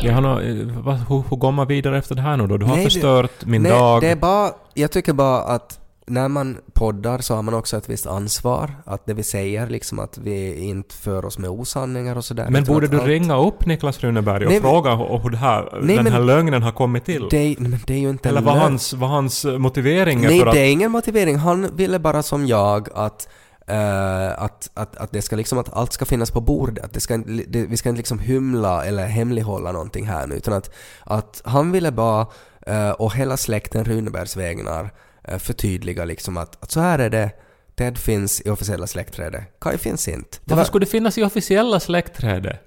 Ja, 0.02 0.12
han 0.12 0.24
har, 0.24 0.40
eh, 0.40 0.66
vad, 0.84 0.94
hur, 0.96 1.24
hur 1.30 1.36
går 1.36 1.52
man 1.52 1.66
vidare 1.66 1.98
efter 1.98 2.14
det 2.14 2.22
här 2.22 2.36
nu 2.36 2.46
då? 2.46 2.56
Du 2.56 2.66
har 2.66 2.74
Nej, 2.76 2.84
förstört 2.84 3.44
min 3.44 3.62
Nej, 3.62 3.72
dag. 3.72 4.00
det 4.00 4.08
är 4.08 4.16
bara, 4.16 4.50
jag 4.74 4.92
tycker 4.92 5.12
bara 5.12 5.38
att 5.42 5.78
när 6.08 6.28
man 6.28 6.58
poddar 6.72 7.18
så 7.18 7.34
har 7.34 7.42
man 7.42 7.54
också 7.54 7.76
ett 7.76 7.88
visst 7.88 8.06
ansvar. 8.06 8.74
Att 8.84 9.06
det 9.06 9.14
vi 9.14 9.22
säger, 9.22 9.66
liksom 9.66 9.98
att 9.98 10.18
vi 10.18 10.54
inte 10.54 10.94
för 10.94 11.24
oss 11.24 11.38
med 11.38 11.50
osanningar 11.50 12.16
och 12.16 12.24
sådär. 12.24 12.46
Men 12.50 12.64
borde 12.64 12.88
du 12.88 12.98
allt- 12.98 13.06
ringa 13.06 13.38
upp 13.38 13.66
Niklas 13.66 14.00
Runeberg 14.00 14.44
och 14.46 14.52
Nej, 14.52 14.60
fråga 14.60 14.94
hur 14.94 15.36
här, 15.36 15.68
Nej, 15.82 15.96
den 15.96 16.04
men- 16.04 16.12
här 16.12 16.20
lögnen 16.20 16.62
har 16.62 16.72
kommit 16.72 17.04
till? 17.04 17.26
Det, 17.30 17.56
men 17.58 17.78
det 17.86 17.94
är 17.94 17.98
ju 17.98 18.10
inte 18.10 18.28
Eller 18.28 18.40
vad 18.40 18.56
hans, 18.58 18.92
vad 18.92 19.10
hans 19.10 19.44
motivering 19.44 20.24
är 20.24 20.28
Nej, 20.28 20.40
för 20.40 20.46
att... 20.46 20.54
det 20.54 20.60
är 20.60 20.70
ingen 20.72 20.90
motivering. 20.90 21.36
Han 21.36 21.76
ville 21.76 21.98
bara 21.98 22.22
som 22.22 22.46
jag 22.46 22.88
att 22.94 23.28
eh, 23.66 24.42
att, 24.42 24.70
att, 24.74 24.96
att 24.96 25.12
det 25.12 25.22
ska 25.22 25.36
liksom 25.36 25.58
att 25.58 25.72
allt 25.76 25.92
ska 25.92 26.04
finnas 26.04 26.30
på 26.30 26.40
bordet. 26.40 26.84
Att 26.84 26.92
det 26.94 27.00
ska, 27.00 27.16
det, 27.48 27.66
vi 27.66 27.76
ska 27.76 27.88
inte 27.88 27.98
liksom 27.98 28.18
hymla 28.18 28.84
eller 28.84 29.06
hemlighålla 29.06 29.72
någonting 29.72 30.06
här 30.06 30.26
nu 30.26 30.34
utan 30.34 30.54
att, 30.54 30.70
att 31.04 31.42
han 31.44 31.72
ville 31.72 31.92
bara 31.92 32.26
eh, 32.66 32.90
och 32.90 33.14
hela 33.14 33.36
släkten 33.36 33.84
Runebergs 33.84 34.36
vägnar 34.36 34.84
eh, 34.84 34.90
förtydliga 35.38 36.04
liksom 36.04 36.36
att, 36.36 36.62
att 36.62 36.70
så 36.70 36.80
här 36.80 36.98
är 36.98 37.10
det. 37.10 37.30
Ted 37.74 37.98
finns 37.98 38.40
i 38.40 38.50
officiella 38.50 38.86
släktträdet. 38.86 39.60
Kai 39.60 39.78
finns 39.78 40.08
inte. 40.08 40.30
Det 40.30 40.40
Varför 40.44 40.56
var- 40.56 40.64
skulle 40.64 40.84
det 40.84 40.90
finnas 40.90 41.18
i 41.18 41.22
officiella 41.22 41.80
släktträdet? 41.80 42.60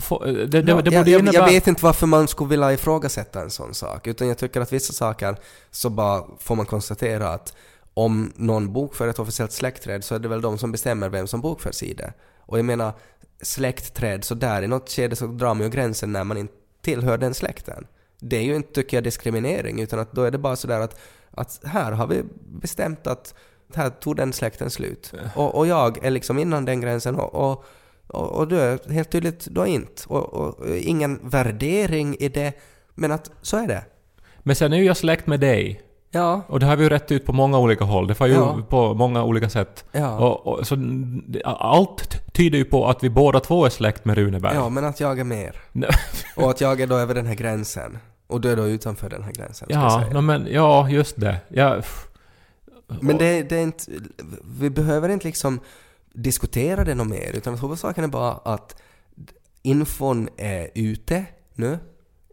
Få, 0.00 0.24
det, 0.24 0.46
det, 0.46 0.62
det 0.62 0.74
borde 0.74 0.90
jag, 0.90 1.08
jag, 1.08 1.20
innebära... 1.20 1.42
jag 1.42 1.52
vet 1.52 1.66
inte 1.66 1.84
varför 1.84 2.06
man 2.06 2.28
skulle 2.28 2.50
vilja 2.50 2.72
ifrågasätta 2.72 3.40
en 3.40 3.50
sån 3.50 3.74
sak, 3.74 4.06
utan 4.06 4.28
jag 4.28 4.38
tycker 4.38 4.60
att 4.60 4.72
vissa 4.72 4.92
saker 4.92 5.36
så 5.70 5.90
bara 5.90 6.24
får 6.40 6.56
man 6.56 6.66
konstatera 6.66 7.28
att 7.28 7.54
om 7.94 8.32
någon 8.36 8.72
bokför 8.72 9.08
ett 9.08 9.18
officiellt 9.18 9.52
släktträd 9.52 10.04
så 10.04 10.14
är 10.14 10.18
det 10.18 10.28
väl 10.28 10.40
de 10.40 10.58
som 10.58 10.72
bestämmer 10.72 11.08
vem 11.08 11.26
som 11.26 11.40
bokförs 11.40 11.82
i 11.82 11.94
det. 11.94 12.12
Och 12.38 12.58
jag 12.58 12.64
menar, 12.64 12.92
släktträd, 13.42 14.24
så 14.24 14.34
där 14.34 14.62
i 14.62 14.66
något 14.66 14.90
skede 14.90 15.16
så 15.16 15.26
drar 15.26 15.54
man 15.54 15.62
ju 15.62 15.70
gränsen 15.70 16.12
när 16.12 16.24
man 16.24 16.36
inte 16.36 16.54
tillhör 16.82 17.18
den 17.18 17.34
släkten. 17.34 17.86
Det 18.28 18.36
är 18.36 18.42
ju 18.42 18.56
inte, 18.56 18.72
tycker 18.72 18.96
jag, 18.96 19.04
diskriminering, 19.04 19.80
utan 19.80 19.98
att 19.98 20.12
då 20.12 20.22
är 20.22 20.30
det 20.30 20.38
bara 20.38 20.56
sådär 20.56 20.80
att, 20.80 20.98
att 21.30 21.60
här 21.64 21.92
har 21.92 22.06
vi 22.06 22.22
bestämt 22.46 23.06
att 23.06 23.34
här 23.74 23.90
tog 23.90 24.16
den 24.16 24.32
släkten 24.32 24.70
slut. 24.70 25.12
Och, 25.34 25.54
och 25.54 25.66
jag 25.66 26.04
är 26.04 26.10
liksom 26.10 26.38
innan 26.38 26.64
den 26.64 26.80
gränsen 26.80 27.14
och, 27.14 27.34
och 27.34 27.64
och, 28.06 28.30
och 28.30 28.48
du 28.48 28.60
är 28.60 28.92
helt 28.92 29.10
tydligt, 29.10 29.46
du 29.50 29.60
har 29.60 29.66
inte. 29.66 30.02
Och, 30.06 30.34
och, 30.34 30.68
ingen 30.76 31.20
värdering 31.22 32.16
i 32.20 32.28
det, 32.28 32.52
men 32.94 33.12
att 33.12 33.30
så 33.42 33.56
är 33.56 33.66
det. 33.68 33.84
Men 34.38 34.56
sen 34.56 34.72
är 34.72 34.76
ju 34.76 34.84
jag 34.84 34.96
släkt 34.96 35.26
med 35.26 35.40
dig. 35.40 35.80
Ja, 36.10 36.42
Och 36.48 36.60
det 36.60 36.66
har 36.66 36.76
vi 36.76 36.82
ju 36.82 36.88
rätt 36.88 37.12
ut 37.12 37.26
på 37.26 37.32
många 37.32 37.58
olika 37.58 37.84
håll. 37.84 38.06
Det 38.06 38.20
var 38.20 38.26
ju 38.26 38.32
Ja. 38.34 38.58
på 38.68 38.94
många 38.94 39.24
olika 39.24 39.48
sätt. 39.48 39.84
ja. 39.92 40.18
Och, 40.18 40.46
och, 40.46 40.66
så 40.66 40.76
allt 41.44 42.32
tyder 42.34 42.58
ju 42.58 42.64
på 42.64 42.86
att 42.88 43.04
vi 43.04 43.10
båda 43.10 43.40
två 43.40 43.64
är 43.66 43.70
släkt 43.70 44.04
med 44.04 44.16
Runeberg. 44.18 44.54
ja, 44.54 44.68
men 44.68 44.84
att 44.84 45.00
jag 45.00 45.18
är 45.18 45.24
mer. 45.24 45.56
Och 46.36 46.50
att 46.50 46.60
jag 46.60 46.80
är 46.80 46.86
då 46.86 46.96
över 46.96 47.14
den 47.14 47.26
här 47.26 47.34
gränsen. 47.34 47.98
Och 48.26 48.40
du 48.40 48.50
är 48.50 48.56
då 48.56 48.68
utanför 48.68 49.10
den 49.10 49.22
här 49.22 49.32
gränsen, 49.32 49.68
ska 49.68 49.74
jag 49.78 49.84
Ja, 49.84 50.00
säga. 50.00 50.12
no, 50.14 50.20
men 50.20 50.46
ja, 50.50 50.88
just 50.90 51.20
det. 51.20 51.36
Ja. 51.48 51.82
Men 53.00 53.18
det, 53.18 53.42
det 53.42 53.56
är 53.56 53.62
inte... 53.62 53.84
Vi 54.58 54.70
behöver 54.70 55.08
inte 55.08 55.26
liksom 55.26 55.60
diskutera 56.12 56.84
det 56.84 56.94
något 56.94 57.06
mer, 57.08 57.32
utan 57.34 57.58
huvudsaken 57.58 58.04
är 58.04 58.08
bara 58.08 58.32
att 58.32 58.76
infon 59.62 60.28
är 60.36 60.70
ute 60.74 61.24
nu. 61.54 61.78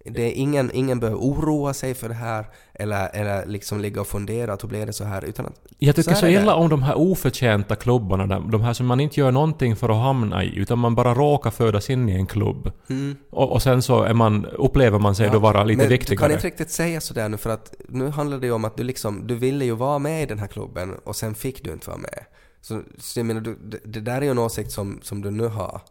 Det 0.06 0.22
är 0.22 0.32
ingen, 0.32 0.72
ingen 0.74 1.00
behöver 1.00 1.20
oroa 1.20 1.74
sig 1.74 1.94
för 1.94 2.08
det 2.10 2.16
här 2.16 2.46
eller, 2.74 3.10
eller 3.16 3.46
liksom 3.46 3.80
ligga 3.80 4.02
och 4.02 4.08
fundera 4.08 4.54
att 4.54 4.64
hur 4.64 4.68
blev 4.70 4.86
det 4.88 4.94
så 4.94 5.04
här, 5.04 5.26
utan 5.26 5.46
att 5.46 5.54
Jag 5.78 5.96
tycker 5.96 6.14
så, 6.14 6.26
det. 6.26 6.32
illa 6.32 6.56
om 6.56 6.70
de 6.70 6.84
här 6.84 6.98
oförtjänta 6.98 7.76
klubbarna, 7.76 8.40
de 8.40 8.62
här 8.62 8.74
som 8.74 8.86
man 8.86 9.00
inte 9.00 9.20
gör 9.20 9.32
någonting 9.32 9.76
för 9.76 9.90
att 9.90 10.04
hamna 10.04 10.44
i, 10.44 10.56
utan 10.56 10.80
man 10.80 10.96
bara 10.96 11.14
råkar 11.14 11.52
födas 11.52 11.90
in 11.90 12.10
i 12.10 12.12
en 12.12 12.28
klubb. 12.28 12.72
Mm. 12.90 13.16
Och, 13.30 13.52
och 13.52 13.62
sen 13.62 13.82
så 13.82 14.04
är 14.04 14.14
man, 14.14 14.46
upplever 14.46 15.00
man 15.00 15.16
sig 15.16 15.26
Ja, 15.26 15.34
då 15.34 15.40
vara 15.40 15.64
lite 15.64 15.78
men 15.78 15.86
du 15.86 15.90
viktigare. 15.90 16.20
kan 16.20 16.32
inte 16.32 16.48
riktigt 16.48 16.72
säga 16.72 17.02
sådär 17.02 17.30
nu 17.30 17.38
för 17.38 17.50
att 17.50 17.74
nu 17.90 18.10
handlar 18.10 18.38
det 18.38 18.46
ju 18.48 18.54
om 18.54 18.66
att 18.66 18.78
du 18.78 18.84
liksom, 18.84 19.28
du 19.28 19.36
ville 19.36 19.66
ju 19.66 19.76
vara 19.76 20.00
med 20.00 20.24
i 20.24 20.26
den 20.26 20.40
här 20.40 20.48
klubben 20.48 20.94
och 21.04 21.16
sen 21.16 21.36
fick 21.36 21.64
du 21.64 21.72
inte 21.72 21.90
vara 21.90 21.98
med. 22.00 22.26
Så, 22.62 22.82
så 22.98 23.20
jag 23.20 23.26
menar, 23.26 23.42
du, 23.42 23.56
det, 23.64 23.80
det 23.84 24.00
där 24.00 24.18
är 24.18 24.22
ju 24.22 24.32
en 24.32 24.38
åsikt 24.40 24.72
som, 24.72 25.00
som 25.04 25.22
du 25.22 25.32
nu 25.32 25.48
har 25.48 25.82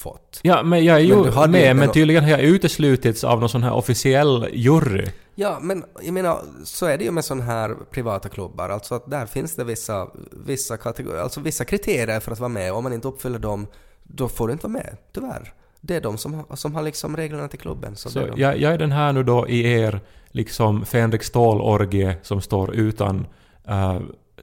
fått. 0.00 0.40
Ja, 0.42 0.62
men 0.62 0.84
jag 0.84 0.96
är 0.96 1.00
ju 1.00 1.16
Men 1.16 1.50
med, 1.50 1.76
men 1.76 1.92
tydligen 1.92 2.24
har 2.24 2.30
jag 2.30 2.40
uteslutits 2.40 3.24
av 3.24 3.40
någon 3.40 3.48
sån 3.48 3.62
här 3.62 3.72
officiell 3.72 4.48
jury. 4.52 5.06
Ja, 5.34 5.58
men 5.60 5.84
jag 6.02 6.14
menar, 6.14 6.42
så 6.64 6.86
är 6.86 6.98
det 6.98 7.04
ju 7.04 7.10
med 7.10 7.24
sådana 7.24 7.44
här 7.44 7.76
privata 7.90 8.28
klubbar. 8.28 8.68
Alltså 8.68 8.94
att 8.94 9.10
där 9.10 9.26
finns 9.26 9.56
det 9.56 9.64
vissa, 9.64 10.08
vissa 10.30 10.76
kategorier, 10.76 11.22
alltså 11.22 11.40
vissa 11.40 11.64
kriterier 11.64 12.20
för 12.20 12.32
att 12.32 12.38
vara 12.38 12.48
med. 12.48 12.72
Om 12.72 12.84
man 12.84 12.92
inte 12.92 13.08
uppfyller 13.08 13.38
dem, 13.38 13.66
då 14.02 14.28
får 14.28 14.46
du 14.46 14.52
inte 14.52 14.66
vara 14.66 14.72
med, 14.72 14.96
tyvärr. 15.12 15.52
Det 15.80 15.96
är 15.96 16.00
de 16.00 16.18
som, 16.18 16.44
som 16.54 16.74
har 16.74 16.82
liksom 16.82 17.16
reglerna 17.16 17.48
till 17.48 17.58
klubben. 17.58 17.96
Så, 17.96 18.10
Så 18.10 18.26
de. 18.26 18.40
jag, 18.40 18.58
jag 18.58 18.72
är 18.72 18.78
den 18.78 18.92
här 18.92 19.12
nu 19.12 19.22
då 19.22 19.48
i 19.48 19.72
er 19.72 20.00
liksom 20.28 20.84
Fänrik 20.84 21.22
Ståhl-orgie 21.22 22.14
som 22.22 22.40
står 22.40 22.74
utan 22.74 23.26
äh, 23.68 23.98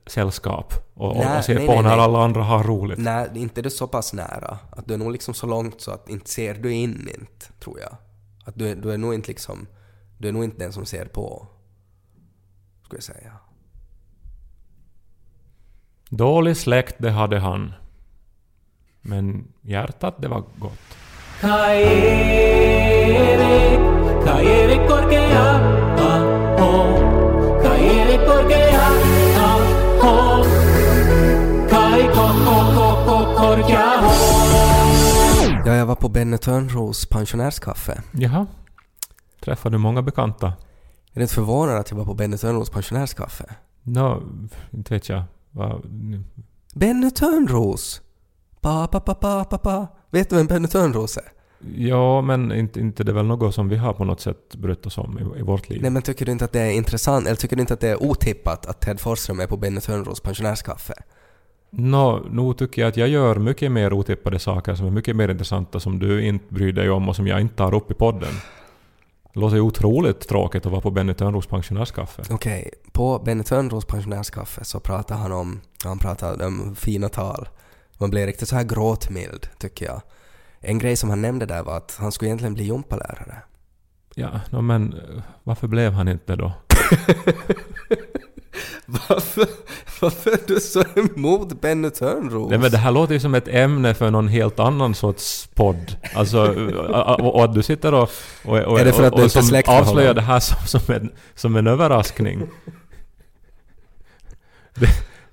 sällskap 0.08 0.74
och, 0.94 1.16
Nej, 1.16 1.38
och 1.38 1.44
ser 1.46 1.56
nej, 1.56 1.68
på 1.68 1.74
nej, 1.74 1.84
när 1.84 1.90
nej. 1.96 2.00
alla 2.00 2.24
andra 2.24 2.44
har 2.44 2.64
roligt. 2.64 2.98
Nej, 3.00 3.30
inte 3.36 3.62
är 3.62 3.64
du 3.64 3.70
så 3.70 3.88
pass 3.88 4.14
nära. 4.14 4.58
Att 4.72 4.88
du 4.88 4.94
är 4.94 4.98
nog 4.98 5.12
liksom 5.12 5.34
så 5.34 5.48
långt 5.48 5.82
så 5.82 5.92
att 5.92 6.10
inte 6.10 6.30
ser 6.30 6.54
du 6.54 6.74
in 6.74 7.10
inte, 7.20 7.46
tror 7.60 7.80
jag. 7.80 7.96
Att 8.46 8.56
du, 8.56 8.70
är- 8.70 8.76
du 8.76 8.92
är 8.94 8.98
nog 8.98 9.14
inte 9.14 9.28
liksom 9.28 9.68
Du 10.18 10.28
är 10.28 10.32
nog 10.32 10.44
inte 10.44 10.58
den 10.58 10.74
som 10.74 10.86
ser 10.86 11.06
på. 11.06 11.48
Skulle 12.84 12.98
jag 12.98 13.04
säga. 13.04 13.32
Dålig 16.10 16.58
släkt 16.58 16.96
det 16.98 17.12
hade 17.12 17.40
han. 17.40 17.74
Men 19.02 19.48
hjärtat 19.62 20.16
det 20.22 20.28
var 20.28 20.44
gott. 20.60 20.98
Kairi 24.26 24.78
korkea, 24.88 25.77
på 36.08 36.12
Benny 36.12 36.38
Törnros 36.38 37.06
pensionärskaffe. 37.06 38.02
Jaha. 38.12 38.48
Träffade 39.40 39.74
du 39.76 39.78
många 39.80 40.02
bekanta? 40.02 40.48
Är 40.48 40.54
det 41.14 41.22
inte 41.22 41.34
förvånande 41.34 41.80
att 41.80 41.90
jag 41.92 41.98
var 41.98 42.06
på 42.06 42.14
Benny 42.14 42.38
Törnros 42.38 42.70
pensionärskaffe? 42.70 43.46
Nå, 43.84 44.24
inte 44.72 44.94
vet 44.94 45.10
jag. 45.10 45.24
Vad- 45.52 45.82
Benny 46.76 47.12
Törnros! 47.12 48.02
Pa, 48.62 48.88
pa, 48.88 49.00
pa, 49.00 49.14
pa, 49.16 49.44
pa, 49.44 49.58
pa. 49.58 49.88
Vet 50.12 50.30
du 50.30 50.36
vem 50.36 50.48
Benny 50.48 50.68
Törnros 50.68 51.18
är? 51.18 51.24
Ja, 51.76 52.22
men 52.22 52.52
inte, 52.52 52.80
inte 52.80 53.04
det 53.04 53.12
är 53.12 53.16
väl 53.16 53.26
något 53.26 53.56
som 53.56 53.70
vi 53.70 53.76
har 53.78 53.94
på 53.94 54.04
något 54.06 54.22
sätt 54.22 54.56
brytt 54.56 54.86
oss 54.86 54.98
om 54.98 55.20
i, 55.20 55.40
i 55.40 55.42
vårt 55.42 55.70
liv. 55.70 55.82
Nej 55.82 55.92
men 55.92 56.02
tycker 56.02 56.26
du 56.26 56.32
inte 56.32 56.46
att 56.46 56.52
det 56.54 56.62
är 56.62 56.72
intressant, 56.72 57.26
eller 57.28 57.36
tycker 57.36 57.56
du 57.56 57.62
inte 57.62 57.74
att 57.74 57.80
det 57.80 57.90
är 57.90 58.04
otippat 58.04 58.66
att 58.66 58.82
Ted 58.82 59.00
Forsström 59.00 59.40
är 59.40 59.48
på 59.48 59.58
Benny 59.58 59.82
Törnros 59.82 60.20
pensionärskaffe? 60.20 60.94
Nå, 61.70 62.20
nog 62.30 62.58
tycker 62.58 62.82
jag 62.82 62.90
att 62.90 62.98
jag 62.98 63.10
gör 63.10 63.36
mycket 63.36 63.72
mer 63.72 63.94
otippade 63.94 64.40
saker 64.40 64.76
som 64.76 64.86
är 64.88 64.92
mycket 64.92 65.16
mer 65.16 65.30
intressanta 65.30 65.80
som 65.80 66.00
du 66.00 66.26
inte 66.26 66.54
bryr 66.54 66.74
dig 66.74 66.90
om 66.90 67.10
och 67.10 67.16
som 67.16 67.28
jag 67.28 67.42
inte 67.42 67.56
tar 67.56 67.74
upp 67.74 67.92
i 67.92 67.94
podden. 67.94 68.34
Det 69.34 69.40
låter 69.40 69.56
ju 69.56 69.62
otroligt 69.62 70.28
tråkigt 70.28 70.66
att 70.66 70.72
vara 70.72 70.82
på 70.82 70.92
Benny 70.92 71.14
Törnros 71.14 71.48
pensionärskaffe. 71.48 72.24
Okej, 72.30 72.72
på 72.92 73.20
Benny 73.20 73.44
Törnros 73.44 73.86
pensionärskaffe 73.86 74.66
så 74.66 74.80
pratar 74.80 75.16
han 75.16 75.32
om, 75.32 75.62
han 75.84 76.00
pratar 76.00 76.46
om 76.46 76.76
fina 76.76 77.10
tal. 77.10 77.50
Man 77.98 78.10
blir 78.10 78.26
riktigt 78.26 78.48
så 78.48 78.56
här 78.56 78.64
gråtmild, 78.64 79.48
tycker 79.60 79.86
jag. 79.86 80.02
En 80.60 80.80
grej 80.80 80.96
som 80.96 81.10
han 81.10 81.22
nämnde 81.22 81.46
där 81.46 81.64
var 81.64 81.78
att 81.78 81.98
han 82.00 82.12
skulle 82.12 82.30
egentligen 82.30 82.54
bli 82.54 82.64
gympalärare. 82.64 83.42
Ja, 84.16 84.42
nå, 84.50 84.62
men 84.62 84.94
eh, 84.94 85.22
varför 85.44 85.68
blev 85.68 85.94
han 85.94 86.08
inte 86.08 86.36
då? 86.36 86.54
Varför, 88.90 89.48
varför 90.02 90.32
är 90.32 90.48
du 90.48 90.60
så 90.60 90.84
emot 90.96 91.62
Benny 91.62 91.90
Törnros? 91.90 92.50
Nej, 92.50 92.60
men 92.60 92.72
det 92.72 92.78
här 92.78 92.92
låter 92.92 93.14
ju 93.14 93.20
som 93.20 93.36
ett 93.36 93.48
ämne 93.48 93.94
för 93.94 94.12
någon 94.12 94.28
helt 94.28 94.60
annan 94.60 94.96
sorts 94.96 95.48
podd. 95.54 95.96
Alltså, 96.16 96.54
och, 97.20 97.36
och 97.36 97.44
att 97.44 97.54
du 97.54 97.64
sitter 97.64 97.94
och, 97.94 98.10
och, 98.46 98.58
och, 98.58 98.80
Är 98.80 98.86
det 98.86 98.94
för 98.94 99.04
att 99.04 99.14
och, 99.14 99.24
och 99.24 99.32
som 99.32 99.62
avslöjar 99.68 100.14
det 100.14 100.22
här 100.22 100.40
som, 100.40 100.80
som, 100.80 100.96
en, 100.96 101.12
som 101.36 101.56
en 101.56 101.68
överraskning. 101.68 102.48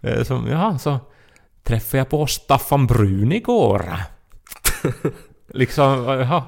Det 0.00 0.10
är 0.10 0.24
som, 0.24 0.46
ja, 0.46 0.78
så 0.78 0.98
träffade 1.62 1.98
jag 1.98 2.08
på 2.08 2.26
Staffan 2.26 2.86
Brun 2.86 3.32
igår. 3.32 3.96
liksom, 5.48 6.04
jaha. 6.04 6.42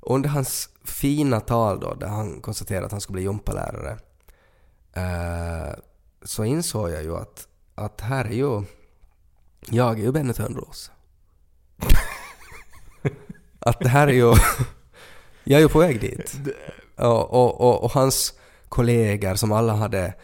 Under 0.00 0.28
hans 0.28 0.68
fina 0.84 1.40
tal 1.40 1.80
då, 1.80 1.94
där 1.94 2.08
han 2.08 2.40
konstaterade 2.40 2.86
att 2.86 2.92
han 2.92 3.00
skulle 3.00 3.14
bli 3.14 3.22
gympalärare, 3.22 3.98
eh, 4.92 5.74
så 6.24 6.44
insåg 6.44 6.90
jag 6.90 7.02
ju 7.02 7.16
att, 7.16 7.48
att 7.74 8.00
här 8.00 8.24
är 8.24 8.32
ju... 8.32 8.62
Jag 9.70 9.98
är 9.98 10.02
ju 10.02 10.12
Benny 10.12 10.32
Törnros. 10.32 10.90
att 13.58 13.80
det 13.80 13.88
här 13.88 14.08
är 14.08 14.12
ju... 14.12 14.34
jag 15.44 15.58
är 15.58 15.62
ju 15.62 15.68
på 15.68 15.78
väg 15.78 16.00
dit. 16.00 16.36
Och, 16.96 17.30
och, 17.30 17.60
och, 17.60 17.84
och 17.84 17.90
hans 17.90 18.34
kollegor 18.68 19.34
som 19.34 19.52
alla 19.52 19.72
hade 19.72 20.14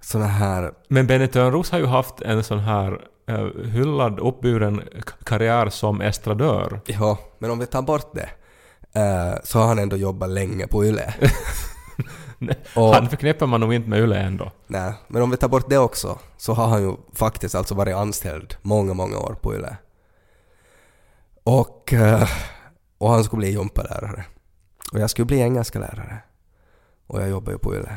såna 0.00 0.26
här... 0.26 0.72
Men 0.88 1.06
Benny 1.06 1.26
Törnros 1.26 1.70
har 1.70 1.78
ju 1.78 1.86
haft 1.86 2.20
en 2.20 2.44
sån 2.44 2.58
här 2.58 3.00
eh, 3.26 3.70
hyllad, 3.70 4.20
uppburen 4.20 4.82
karriär 5.24 5.68
som 5.68 6.00
estradör. 6.00 6.80
Ja, 6.86 7.18
men 7.38 7.50
om 7.50 7.58
vi 7.58 7.66
tar 7.66 7.82
bort 7.82 8.14
det 8.14 8.30
eh, 9.00 9.34
så 9.44 9.58
har 9.58 9.66
han 9.66 9.78
ändå 9.78 9.96
jobbat 9.96 10.30
länge 10.30 10.66
på 10.66 10.84
YLE. 10.84 11.14
Och- 12.76 12.94
Han 12.94 13.08
förknippar 13.08 13.46
man 13.46 13.60
nog 13.60 13.74
inte 13.74 13.88
med 13.88 13.98
Yle 13.98 14.16
ändå. 14.18 14.52
Nej, 14.66 14.94
men 15.08 15.22
om 15.22 15.30
vi 15.30 15.36
tar 15.36 15.48
bort 15.48 15.68
det 15.70 15.78
också 15.78 16.18
så 16.36 16.52
har 16.52 16.66
han 16.66 16.82
ju 16.82 16.96
faktiskt 17.14 17.54
alltså 17.54 17.74
varit 17.74 17.94
anställd 17.96 18.56
många, 18.62 18.94
många 18.94 19.18
år 19.18 19.36
på 19.42 19.54
YLE. 19.54 19.76
Och, 21.44 21.92
eh, 21.92 22.28
och 22.98 23.10
han 23.10 23.24
skulle 23.24 23.38
bli 23.40 23.50
gympalärare. 23.50 24.24
Och 24.92 25.00
jag 25.00 25.10
skulle 25.10 25.26
bli 25.26 25.40
engelska 25.40 25.78
lärare. 25.78 26.18
Och 27.06 27.22
jag 27.22 27.28
jobbar 27.28 27.52
ju 27.52 27.58
på 27.58 27.74
YLE. 27.74 27.96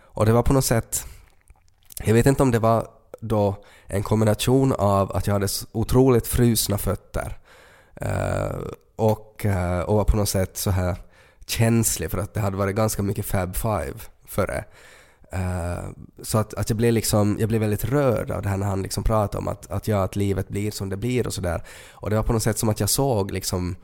Och 0.00 0.26
det 0.26 0.32
var 0.32 0.42
på 0.42 0.52
något 0.52 0.64
sätt, 0.64 1.06
jag 2.04 2.14
vet 2.14 2.26
inte 2.26 2.42
om 2.42 2.50
det 2.50 2.58
var 2.58 2.86
då 3.20 3.64
en 3.86 4.02
kombination 4.02 4.72
av 4.72 5.16
att 5.16 5.26
jag 5.26 5.34
hade 5.34 5.48
otroligt 5.72 6.26
frusna 6.26 6.78
fötter 6.78 7.38
eh, 7.96 8.56
och, 8.96 9.46
eh, 9.46 9.80
och 9.80 9.96
var 9.96 10.04
på 10.04 10.16
något 10.16 10.28
sätt 10.28 10.56
så 10.56 10.70
här 10.70 10.96
känslig 11.46 12.10
för 12.10 12.18
att 12.18 12.34
det 12.34 12.40
hade 12.40 12.56
varit 12.56 12.76
ganska 12.76 13.02
mycket 13.02 13.26
Fab 13.26 13.56
Five 13.56 13.94
före. 14.24 14.64
Uh, 15.34 15.40
eh, 15.40 15.84
så 16.22 16.38
att, 16.38 16.54
att 16.54 16.70
jag 16.70 16.76
blev 16.76 16.92
liksom, 16.92 17.36
jag 17.40 17.48
blev 17.48 17.60
väldigt 17.60 17.84
rörd 17.84 18.30
av 18.30 18.42
det 18.42 18.48
här 18.48 18.56
när 18.56 18.66
han 18.66 18.82
liksom 18.82 19.04
pratade 19.04 19.38
om 19.38 19.48
att, 19.48 19.70
att, 19.70 19.88
ja, 19.88 20.02
att 20.02 20.16
livet 20.16 20.48
blir 20.48 20.70
som 20.70 20.88
det 20.88 20.96
blir 20.96 21.26
och 21.26 21.34
sådär. 21.34 21.62
Och 21.90 22.10
det 22.10 22.16
var 22.16 22.22
på 22.22 22.32
något 22.32 22.42
sätt 22.42 22.58
som 22.58 22.68
att 22.68 22.80
jag 22.80 22.88
såg 22.88 23.30
liksom 23.30 23.76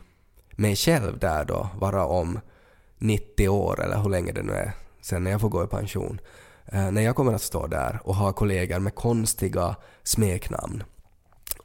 mig 0.51 0.77
själv 0.77 1.19
där 1.19 1.45
då, 1.45 1.69
vara 1.79 2.07
om 2.07 2.41
90 2.99 3.49
år 3.49 3.85
eller 3.85 4.03
hur 4.03 4.11
länge 4.11 4.33
det 4.33 4.43
nu 4.43 4.53
är 4.53 4.73
sen 5.01 5.25
när 5.25 5.31
jag 5.31 5.41
får 5.41 5.49
gå 5.49 5.65
i 5.65 5.67
pension. 5.67 6.21
Uh, 6.75 6.91
när 6.91 7.03
jag 7.03 7.17
kommer 7.17 7.33
att 7.33 7.43
stå 7.43 7.67
där 7.67 8.01
och 8.05 8.15
ha 8.15 8.33
kollegor 8.33 8.79
med 8.79 8.95
konstiga 8.95 9.77
smeknamn 10.03 10.83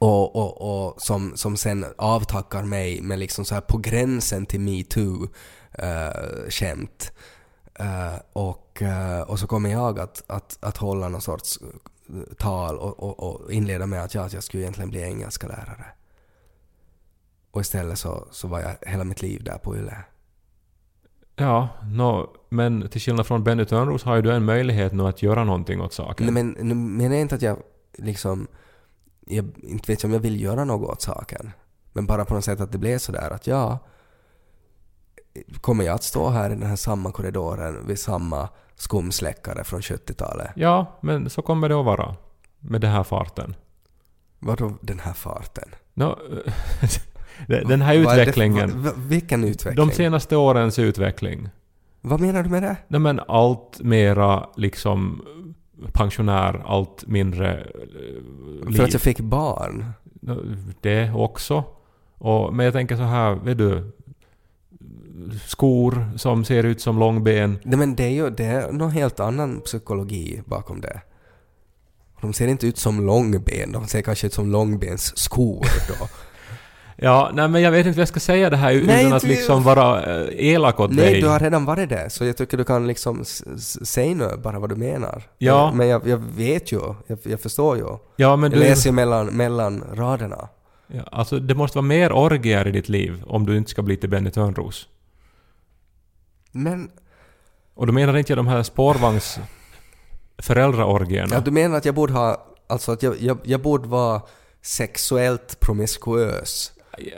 och, 0.02 0.36
och, 0.36 0.86
och 0.86 1.02
som, 1.02 1.36
som 1.36 1.56
sen 1.56 1.86
avtackar 1.98 2.62
mig 2.62 3.00
med 3.00 3.18
liksom 3.18 3.44
så 3.44 3.54
här 3.54 3.62
på 3.62 3.78
gränsen 3.78 4.46
till 4.46 4.60
metoo 4.60 5.28
uh, 5.78 6.50
skämt. 6.50 7.12
Eh, 7.74 8.20
och, 8.32 8.82
eh, 8.82 9.20
och 9.20 9.38
så 9.38 9.46
kommer 9.46 9.70
jag 9.70 9.98
att, 9.98 10.22
att, 10.26 10.58
att 10.60 10.76
hålla 10.76 11.08
någon 11.08 11.20
sorts 11.20 11.58
eh, 12.08 12.34
tal 12.38 12.78
och, 12.78 13.02
och, 13.02 13.44
och 13.44 13.52
inleda 13.52 13.86
med 13.86 14.02
att, 14.02 14.14
ja, 14.14 14.22
att 14.22 14.32
jag 14.32 14.42
skulle 14.42 14.62
egentligen 14.62 14.90
bli 14.90 15.02
engelska 15.02 15.46
lärare. 15.46 15.86
Och 17.50 17.60
istället 17.60 17.98
så, 17.98 18.28
så 18.30 18.48
var 18.48 18.60
jag 18.60 18.90
hela 18.90 19.04
mitt 19.04 19.22
liv 19.22 19.44
där 19.44 19.58
på 19.58 19.76
YLE. 19.76 20.04
Ja, 21.36 21.68
nå, 21.82 22.30
men 22.48 22.88
till 22.88 23.00
skillnad 23.00 23.26
från 23.26 23.44
Benny 23.44 23.64
Törnros 23.64 24.02
har 24.02 24.16
ju 24.16 24.22
du 24.22 24.32
en 24.32 24.44
möjlighet 24.44 24.92
nu 24.92 25.06
att 25.06 25.22
göra 25.22 25.44
någonting 25.44 25.80
åt 25.80 25.92
saken. 25.92 26.26
Nej, 26.26 26.44
men 26.44 26.68
nu 26.68 26.74
menar 26.74 27.14
jag 27.14 27.20
inte 27.20 27.34
att 27.34 27.42
jag 27.42 27.58
liksom... 27.98 28.46
Jag 29.26 29.50
inte 29.62 29.92
vet 29.92 30.04
om 30.04 30.12
jag 30.12 30.20
vill 30.20 30.40
göra 30.40 30.64
något 30.64 30.90
åt 30.90 31.02
saken. 31.02 31.50
Men 31.92 32.06
bara 32.06 32.24
på 32.24 32.34
något 32.34 32.44
sätt 32.44 32.60
att 32.60 32.72
det 32.72 32.78
blev 32.78 32.98
sådär 32.98 33.30
att 33.30 33.46
ja... 33.46 33.78
Kommer 35.60 35.84
jag 35.84 35.94
att 35.94 36.02
stå 36.02 36.28
här 36.28 36.50
i 36.50 36.54
den 36.54 36.62
här 36.68 36.76
samma 36.76 37.12
korridoren 37.12 37.86
vid 37.86 37.98
samma 37.98 38.48
skumsläckare 38.76 39.64
från 39.64 39.80
70-talet? 39.80 40.50
Ja, 40.56 40.98
men 41.02 41.30
så 41.30 41.42
kommer 41.42 41.68
det 41.68 41.78
att 41.80 41.84
vara. 41.84 42.14
Med 42.60 42.80
den 42.80 42.90
här 42.90 43.02
farten. 43.02 43.54
Vadå 44.38 44.72
den 44.80 44.98
här 44.98 45.12
farten? 45.12 45.68
Nå, 45.94 46.18
den 47.46 47.82
här 47.82 47.98
Vad 48.04 48.12
är 48.12 48.16
det- 48.16 48.22
utvecklingen. 48.22 48.90
vilken 48.96 49.44
utveckling? 49.44 49.86
De 49.88 49.94
senaste 49.94 50.36
årens 50.36 50.78
utveckling. 50.78 51.48
Vad 52.00 52.20
menar 52.20 52.42
du 52.42 52.50
med 52.50 52.62
det? 52.62 52.76
Nej 52.88 53.00
men 53.00 53.20
allt 53.28 53.80
mera 53.82 54.48
liksom 54.56 55.22
pensionär, 55.92 56.62
allt 56.66 57.06
mindre 57.06 57.60
eh, 57.60 58.68
liv. 58.68 58.76
För 58.76 58.84
att 58.84 58.92
jag 58.92 59.02
fick 59.02 59.20
barn? 59.20 59.84
Det 60.80 61.12
också. 61.14 61.64
Och, 62.18 62.54
men 62.54 62.64
jag 62.64 62.72
tänker 62.72 62.96
så 62.96 63.02
här, 63.02 63.34
vet 63.34 63.58
du. 63.58 63.92
Skor 65.46 66.04
som 66.16 66.44
ser 66.44 66.64
ut 66.64 66.80
som 66.80 66.98
långben. 66.98 67.58
Nej 67.62 67.78
men 67.78 67.94
det 67.94 68.04
är 68.04 68.10
ju 68.10 68.30
det 68.30 68.44
är 68.44 68.72
någon 68.72 68.90
helt 68.90 69.20
annan 69.20 69.60
psykologi 69.60 70.42
bakom 70.46 70.80
det. 70.80 71.00
De 72.20 72.32
ser 72.32 72.48
inte 72.48 72.66
ut 72.66 72.78
som 72.78 73.06
långben, 73.06 73.72
de 73.72 73.86
ser 73.86 74.02
kanske 74.02 74.26
ut 74.26 74.32
som 74.32 74.50
långbensskor 74.50 75.66
då. 75.88 76.08
Ja, 76.96 77.30
nej 77.34 77.48
men 77.48 77.62
jag 77.62 77.70
vet 77.70 77.86
inte 77.86 77.96
vad 77.96 78.00
jag 78.00 78.08
ska 78.08 78.20
säga 78.20 78.50
det 78.50 78.56
här 78.56 78.82
Nej, 78.86 79.00
utan 79.04 79.12
att 79.12 79.22
liksom 79.22 79.62
vara 79.62 80.02
eh, 80.22 80.46
elak 80.46 80.80
åt 80.80 80.90
Nej, 80.90 81.12
dig. 81.12 81.20
du 81.20 81.28
har 81.28 81.40
redan 81.40 81.64
varit 81.64 81.88
det, 81.88 82.10
så 82.10 82.24
jag 82.24 82.36
tycker 82.36 82.56
du 82.56 82.64
kan 82.64 82.86
liksom 82.86 83.24
säga 83.84 84.14
nu 84.14 84.28
bara 84.42 84.58
vad 84.58 84.68
du 84.68 84.76
menar. 84.76 85.22
Ja. 85.38 85.72
Men 85.74 85.88
jag, 85.88 86.06
jag 86.08 86.16
vet 86.36 86.72
ju, 86.72 86.80
jag, 87.06 87.18
jag 87.22 87.40
förstår 87.40 87.76
ju. 87.76 87.84
Ja, 88.16 88.36
men 88.36 88.50
Jag 88.52 88.60
du... 88.60 88.64
läser 88.64 88.90
ju 88.90 88.94
mellan, 88.94 89.26
mellan 89.26 89.84
raderna. 89.94 90.48
Ja, 90.86 91.02
alltså 91.12 91.38
det 91.38 91.54
måste 91.54 91.78
vara 91.78 91.86
mer 91.86 92.12
orgier 92.12 92.68
i 92.68 92.70
ditt 92.70 92.88
liv 92.88 93.22
om 93.26 93.46
du 93.46 93.56
inte 93.56 93.70
ska 93.70 93.82
bli 93.82 93.96
till 93.96 94.10
Benny 94.10 94.30
Törnros. 94.30 94.88
Men, 96.52 96.90
Och 97.74 97.86
då 97.86 97.92
menar 97.92 98.16
inte 98.16 98.34
de 98.34 98.46
här 98.46 98.62
spårvagns 98.62 99.38
föräldraorgierna. 100.38 101.34
ja, 101.34 101.40
du 101.40 101.50
menar 101.50 101.76
att 101.76 101.84
jag 101.84 101.94
borde 101.94 102.12
ha, 102.12 102.46
alltså 102.66 102.92
att 102.92 103.02
jag, 103.02 103.14
jag, 103.20 103.38
jag 103.44 103.62
borde 103.62 103.88
vara 103.88 104.22
sexuellt 104.62 105.60
promiskuös 105.60 106.72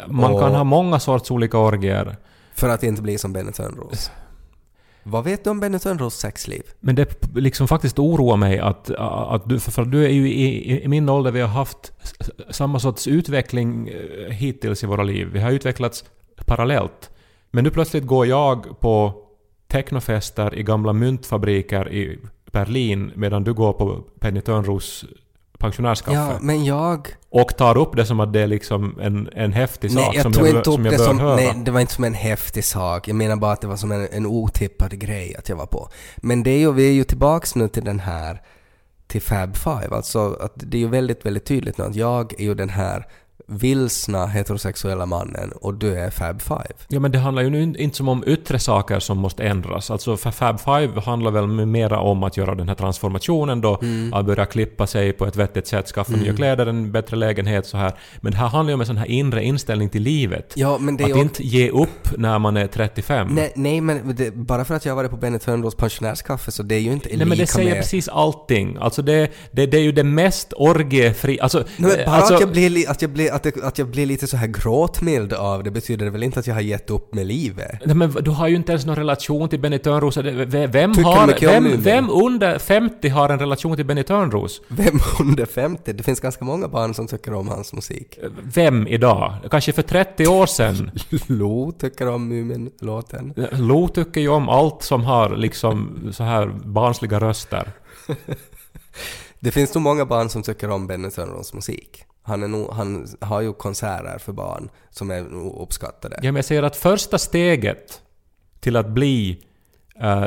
Man 0.08 0.32
Och- 0.32 0.40
kan 0.40 0.54
ha 0.54 0.64
många 0.64 1.00
sorts 1.00 1.30
olika 1.30 1.58
orgier. 1.58 2.16
för 2.54 2.68
att 2.68 2.82
inte 2.82 3.02
bli 3.02 3.18
som 3.18 3.32
Benny 3.32 3.52
Törnros? 3.52 4.10
Vad 5.06 5.24
vet 5.24 5.44
du 5.44 5.50
om 5.50 5.60
Benny 5.60 5.78
Törnros 5.78 6.14
sexliv? 6.14 6.62
Men 6.80 6.94
det 6.94 7.06
liksom 7.34 7.68
faktiskt 7.68 7.98
oroar 7.98 8.36
mig 8.36 8.58
att, 8.58 8.90
att 8.90 9.48
du, 9.48 9.60
för 9.60 9.84
du 9.84 10.04
är 10.04 10.08
ju 10.08 10.28
i, 10.32 10.82
i, 10.84 10.88
min 10.88 11.08
ålder, 11.08 11.30
vi 11.32 11.40
har 11.40 11.48
haft 11.48 11.92
samma 12.50 12.78
sorts 12.78 13.06
utveckling 13.08 13.88
eh, 13.88 14.30
hittills 14.32 14.82
i 14.84 14.86
våra 14.86 15.02
liv. 15.02 15.28
Vi 15.32 15.40
har 15.40 15.50
utvecklats 15.50 16.04
parallellt. 16.46 17.10
Men 17.50 17.64
nu 17.64 17.70
plötsligt 17.70 18.04
går 18.06 18.26
jag 18.26 18.80
på 18.80 19.14
technofester 19.74 20.54
i 20.54 20.62
gamla 20.62 20.92
myntfabriker 20.92 21.92
i 21.92 22.18
Berlin 22.52 23.12
medan 23.14 23.44
du 23.44 23.54
går 23.54 23.72
på 23.72 24.04
Penny 24.20 24.40
Törnros 24.40 25.04
pensionärskaffe. 25.58 26.16
Ja, 26.16 26.38
men 26.40 26.64
jag... 26.64 27.08
Och 27.30 27.56
tar 27.56 27.78
upp 27.78 27.96
det 27.96 28.06
som 28.06 28.20
att 28.20 28.32
det 28.32 28.40
är 28.40 28.46
liksom 28.46 29.00
en, 29.00 29.28
en 29.32 29.52
häftig 29.52 29.94
Nej, 29.94 30.04
sak 30.04 30.14
jag 30.14 30.22
som 30.22 30.32
jag, 30.32 30.56
inte 30.56 30.64
som 30.64 30.74
upp 30.74 30.84
jag 30.84 30.92
det 30.92 30.98
bör 30.98 31.04
som... 31.04 31.18
höra. 31.18 31.36
Nej, 31.36 31.52
det 31.64 31.70
var 31.70 31.80
inte 31.80 31.92
som 31.92 32.04
en 32.04 32.14
häftig 32.14 32.64
sak. 32.64 33.08
Jag 33.08 33.16
menar 33.16 33.36
bara 33.36 33.52
att 33.52 33.60
det 33.60 33.66
var 33.66 33.76
som 33.76 33.92
en, 33.92 34.08
en 34.12 34.26
otippad 34.26 34.98
grej 34.98 35.36
att 35.36 35.48
jag 35.48 35.56
var 35.56 35.66
på. 35.66 35.88
Men 36.16 36.42
det 36.42 36.50
är 36.50 36.58
ju, 36.58 36.72
vi 36.72 36.88
är 36.88 36.92
ju 36.92 37.04
tillbaks 37.04 37.54
nu 37.54 37.68
till 37.68 37.84
den 37.84 38.00
här... 38.00 38.42
Till 39.06 39.22
Fab 39.22 39.56
Five. 39.56 39.88
Alltså 39.90 40.36
att 40.40 40.52
det 40.54 40.76
är 40.76 40.80
ju 40.80 40.88
väldigt, 40.88 41.26
väldigt 41.26 41.44
tydligt 41.44 41.78
nu 41.78 41.84
att 41.84 41.94
jag 41.94 42.40
är 42.40 42.44
ju 42.44 42.54
den 42.54 42.68
här 42.68 43.06
vilsna 43.46 44.26
heterosexuella 44.26 45.06
mannen 45.06 45.52
och 45.52 45.74
du 45.74 45.94
är 45.98 46.10
Fab 46.10 46.42
Five. 46.42 46.74
Ja 46.88 47.00
men 47.00 47.12
det 47.12 47.18
handlar 47.18 47.42
ju 47.42 47.50
nu 47.50 47.62
in- 47.62 47.76
inte 47.76 47.96
som 47.96 48.08
om 48.08 48.24
yttre 48.26 48.58
saker 48.58 48.98
som 49.00 49.18
måste 49.18 49.42
ändras. 49.44 49.90
Alltså 49.90 50.16
Fab 50.16 50.60
Five 50.60 51.00
handlar 51.00 51.30
väl 51.30 51.46
mera 51.66 51.98
om 52.00 52.22
att 52.22 52.36
göra 52.36 52.54
den 52.54 52.68
här 52.68 52.74
transformationen 52.74 53.60
då, 53.60 53.78
Mm. 53.82 54.14
att 54.14 54.26
börja 54.26 54.46
klippa 54.46 54.86
sig 54.86 55.12
på 55.12 55.26
ett 55.26 55.36
vettigt 55.36 55.66
sätt, 55.66 55.86
skaffa 55.88 56.12
nya 56.16 56.34
kläder, 56.36 56.66
en 56.66 56.92
bättre 56.92 57.16
lägenhet 57.16 57.66
så 57.66 57.76
här. 57.76 57.92
Men 58.20 58.32
det 58.32 58.38
här 58.38 58.48
handlar 58.48 58.70
ju 58.70 58.74
om 58.74 58.80
en 58.80 58.86
sån 58.86 58.96
här 58.96 59.06
inre 59.06 59.44
inställning 59.44 59.88
till 59.88 60.02
livet. 60.02 60.52
Ja, 60.56 60.78
men 60.78 60.96
det 60.96 61.04
att 61.04 61.10
ju... 61.10 61.20
inte 61.20 61.42
ge 61.46 61.70
upp 61.70 62.16
när 62.18 62.38
man 62.38 62.56
är 62.56 62.66
35. 62.66 63.28
Nej, 63.30 63.52
nej 63.56 63.80
men 63.80 64.14
det, 64.16 64.34
bara 64.36 64.64
för 64.64 64.74
att 64.74 64.84
jag 64.86 64.94
varit 64.96 65.10
på 65.10 65.16
Benny 65.16 65.38
Törnros 65.38 65.74
pensionärskaffe 65.74 66.50
så 66.52 66.62
det 66.62 66.74
är 66.74 66.80
ju 66.80 66.92
inte 66.92 67.08
Nej 67.16 67.26
men 67.26 67.38
det 67.38 67.46
säger 67.46 67.70
med... 67.70 67.78
precis 67.78 68.08
allting. 68.08 68.76
Alltså 68.80 69.02
det, 69.02 69.30
det, 69.50 69.66
det 69.66 69.76
är 69.76 69.82
ju 69.82 69.92
det 69.92 70.04
mest 70.04 70.52
orgiefri... 70.56 71.40
Alltså... 71.40 71.58
Nej, 71.76 71.90
men 71.96 72.06
bara 72.06 72.16
alltså 72.16 72.34
att, 72.34 72.40
jag 72.40 72.50
blir, 72.50 72.70
li- 72.70 72.86
att, 72.86 73.02
jag 73.02 73.10
blir, 73.10 73.32
att, 73.34 73.62
att 73.62 73.78
jag 73.78 73.88
blir 73.88 74.06
lite 74.06 74.26
så 74.26 74.36
här 74.36 74.46
gråtmild 74.46 75.32
av 75.32 75.62
det 75.64 75.70
betyder 75.70 76.10
väl 76.10 76.22
inte 76.22 76.40
att 76.40 76.46
jag 76.46 76.54
har 76.54 76.60
gett 76.60 76.90
upp 76.90 77.14
med 77.14 77.26
livet? 77.26 77.78
Nej, 77.86 77.96
men 77.96 78.10
du 78.12 78.30
har 78.30 78.48
ju 78.48 78.56
inte 78.56 78.72
ens 78.72 78.86
någon 78.86 78.96
relation 78.96 79.48
till 79.48 79.60
Benny 79.60 79.78
Törnros. 79.78 80.14
Det- 80.14 80.66
Vem, 80.66 80.94
Tycker 80.94 81.04
har, 81.10 81.60
vem, 81.60 81.80
vem 81.82 82.10
under 82.10 82.58
50 82.58 83.08
har 83.08 83.28
en 83.28 83.38
relation 83.38 83.76
till 83.76 83.86
Benny 83.86 84.02
Törnros? 84.02 84.60
Vem 84.68 84.98
under 85.20 85.46
50? 85.46 85.92
Det 85.92 86.02
finns 86.02 86.20
ganska 86.20 86.44
många 86.44 86.68
barn 86.68 86.94
som 86.94 87.06
tycker 87.06 87.34
om 87.34 87.48
hans 87.48 87.72
musik. 87.72 88.18
Vem 88.54 88.86
idag? 88.86 89.34
Kanske 89.50 89.72
för 89.72 89.82
30 89.82 90.26
år 90.26 90.46
sedan. 90.46 90.90
Lo 91.26 91.72
tycker 91.72 92.08
om 92.08 92.28
Mumin-låten. 92.28 93.34
Lo 93.52 93.88
tycker 93.88 94.20
ju 94.20 94.28
om 94.28 94.48
allt 94.48 94.82
som 94.82 95.04
har 95.04 95.36
liksom 95.36 95.98
så 96.12 96.24
här 96.24 96.46
barnsliga 96.64 97.20
röster. 97.20 97.72
Det 99.40 99.50
finns 99.50 99.74
nog 99.74 99.82
många 99.82 100.04
barn 100.06 100.28
som 100.28 100.42
tycker 100.42 100.70
om 100.70 100.86
Benny 100.86 101.10
Törnros 101.10 101.54
musik. 101.54 102.04
Han, 102.26 102.42
är 102.42 102.48
nog, 102.48 102.70
han 102.72 103.06
har 103.20 103.40
ju 103.40 103.52
konserter 103.52 104.18
för 104.18 104.32
barn 104.32 104.70
som 104.90 105.10
är 105.10 105.24
uppskattade. 105.62 106.16
Ja, 106.16 106.22
men 106.32 106.36
jag 106.36 106.44
säger 106.44 106.62
att 106.62 106.76
första 106.76 107.18
steget 107.18 108.02
till 108.60 108.76
att 108.76 108.88
bli 108.88 109.44
eh, 110.00 110.26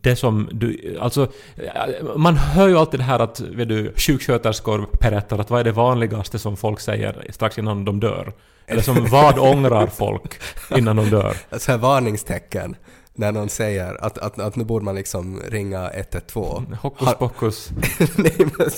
det 0.00 0.16
som 0.16 0.48
du... 0.52 0.96
Alltså, 1.00 1.22
eh, 1.56 2.16
man 2.16 2.36
hör 2.36 2.68
ju 2.68 2.78
alltid 2.78 3.00
det 3.00 3.04
här 3.04 3.18
att 3.18 3.40
vet 3.40 3.68
du, 3.68 3.92
sjuksköterskor 3.96 4.88
berättar 5.00 5.38
att 5.38 5.50
vad 5.50 5.60
är 5.60 5.64
det 5.64 5.72
vanligaste 5.72 6.38
som 6.38 6.56
folk 6.56 6.80
säger 6.80 7.26
strax 7.30 7.58
innan 7.58 7.84
de 7.84 8.00
dör? 8.00 8.32
Eller 8.66 8.82
som 8.82 9.06
vad 9.06 9.38
ångrar 9.38 9.86
folk 9.86 10.40
innan 10.76 10.96
de 10.96 11.10
dör? 11.10 11.36
Så 11.58 11.70
här 11.70 11.78
varningstecken 11.78 12.76
när 13.14 13.32
någon 13.32 13.48
säger 13.48 14.04
att, 14.04 14.18
att, 14.18 14.38
att 14.38 14.56
nu 14.56 14.64
borde 14.64 14.84
man 14.84 14.94
liksom 14.94 15.40
ringa 15.48 15.90
112. 15.90 16.76
Hokus 16.82 17.06
Har- 17.08 17.14
pokus. 17.14 17.70
Nej, 18.16 18.34
men 18.38 18.70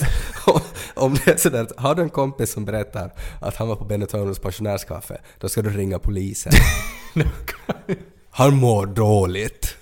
om 0.94 1.14
det 1.24 1.30
är 1.30 1.36
sådär 1.36 1.62
att 1.62 1.72
har 1.76 1.94
du 1.94 2.02
en 2.02 2.10
kompis 2.10 2.52
som 2.52 2.64
berättar 2.64 3.12
att 3.40 3.56
han 3.56 3.68
var 3.68 3.76
på 3.76 3.84
Benny 3.84 4.06
Törnros 4.06 4.38
pensionärskaffe, 4.38 5.20
då 5.38 5.48
ska 5.48 5.62
du 5.62 5.70
ringa 5.70 5.98
polisen. 5.98 6.52
han 8.30 8.56
mår 8.56 8.86
dåligt. 8.86 9.76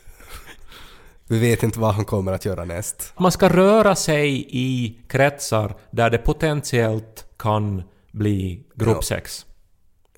Vi 1.27 1.39
vet 1.39 1.63
inte 1.63 1.81
vad 1.81 1.95
han 1.95 2.05
kommer 2.05 2.33
att 2.33 2.45
göra 2.45 2.65
näst. 2.65 3.13
Man 3.19 3.33
ska 3.33 3.49
röra 3.49 3.95
sig 3.95 4.47
i 4.49 4.99
kretsar 5.09 5.75
där 5.91 6.11
det 6.11 6.19
potentiellt 6.19 7.25
kan 7.37 7.83
bli 8.13 8.63
gruppsex. 8.75 9.47
Ja. 9.49 9.52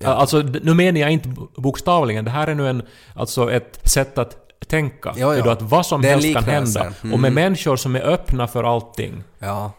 Alltså, 0.03 0.41
d- 0.41 0.59
nu 0.63 0.73
menar 0.73 0.99
jag 0.99 1.11
inte 1.11 1.29
bokstavligen. 1.57 2.25
Det 2.25 2.31
här 2.31 2.47
är 2.47 2.55
nu 2.55 2.69
en, 2.69 2.83
alltså 3.15 3.51
ett 3.51 3.89
sätt 3.89 4.17
att 4.17 4.37
tänka. 4.67 5.13
Ja, 5.17 5.33
ja. 5.35 5.35
Är 5.35 5.43
då 5.43 5.49
Att 5.49 5.61
vad 5.61 5.85
som 5.85 6.03
helst 6.03 6.33
kan 6.33 6.43
hända. 6.43 6.93
Mm. 7.03 7.13
Och 7.13 7.19
med 7.19 7.33
människor 7.33 7.75
som 7.75 7.95
är 7.95 8.01
öppna 8.01 8.47
för 8.47 8.63
allting. 8.63 9.23
Ja. 9.39 9.71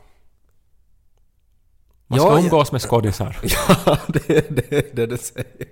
Man 2.06 2.18
Ja, 2.18 2.24
ska 2.24 2.34
ja. 2.34 2.40
umgås 2.44 2.72
med 2.72 2.82
skådisar. 2.82 3.36
Ja, 3.86 3.98
det 4.08 4.30
är 4.30 4.44
det, 4.48 4.96
det 4.96 5.06
du 5.06 5.16
säger. 5.18 5.66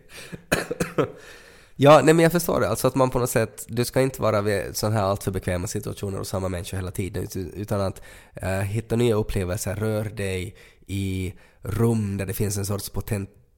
Ja, 1.76 2.00
nej 2.04 2.14
men 2.14 2.22
jag 2.22 2.32
förstår 2.32 2.60
det. 2.60 2.68
Alltså 2.68 2.88
att 2.88 2.94
man 2.94 3.10
på 3.10 3.18
något 3.18 3.30
sätt, 3.30 3.64
du 3.68 3.84
ska 3.84 4.00
inte 4.00 4.22
vara 4.22 4.40
vid 4.40 4.76
sådana 4.76 4.96
här 4.96 5.02
alltför 5.04 5.30
bekväma 5.30 5.66
situationer 5.66 6.20
och 6.20 6.26
samma 6.26 6.48
människor 6.48 6.76
hela 6.76 6.90
tiden, 6.90 7.22
ut- 7.22 7.36
utan 7.36 7.80
att 7.80 8.02
eh, 8.34 8.48
hitta 8.50 8.96
nya 8.96 9.14
upplevelser, 9.14 9.76
rör 9.76 10.04
dig 10.04 10.56
i 10.86 11.34
rum 11.62 12.16
där 12.16 12.26
det 12.26 12.32
finns 12.34 12.56
en 12.58 12.66
sorts 12.66 12.90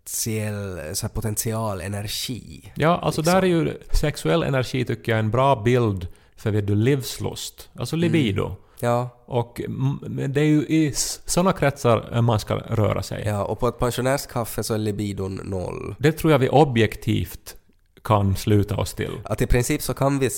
potentiell, 0.07 0.97
så 0.97 1.07
här 1.07 1.15
potential 1.15 1.81
energi. 1.81 2.73
Ja, 2.75 2.99
alltså 2.99 3.21
Liksom. 3.21 3.35
där 3.35 3.43
är 3.43 3.47
ju 3.47 3.79
sexuell 3.93 4.43
energi 4.43 4.85
tycker 4.85 5.13
jag 5.13 5.19
en 5.19 5.31
bra 5.31 5.63
bild 5.63 6.09
för 6.37 6.51
vet 6.51 6.67
du, 6.67 6.75
livslust. 6.75 7.71
Alltså 7.79 7.97
libido. 7.97 8.57
Ja, 8.81 9.09
Och 9.27 9.61
mm, 9.61 10.33
det 10.33 10.41
är 10.41 10.45
ju 10.45 10.61
i 10.61 10.93
sådana 11.25 11.53
kretsar 11.53 12.23
man 12.23 12.41
ska 12.41 12.55
röra 12.55 13.03
sig. 13.03 13.23
ja, 13.27 13.45
och 13.45 13.61
på 13.61 13.69
ett 13.69 13.79
pensionärskaffe 13.79 14.63
så 14.63 14.75
är 14.75 14.79
libidon 14.79 15.41
noll. 15.45 15.95
Det 15.99 16.13
tror 16.13 16.33
jag 16.33 16.39
vi 16.39 16.49
objektivt 16.49 17.57
kan 18.05 18.37
sluta 18.37 18.77
oss 18.77 18.95
till. 18.95 19.21
Att 19.25 19.43
i 19.43 19.47
princip 19.47 19.83
så 19.83 19.95
kan 19.95 20.19
vi 20.19 20.31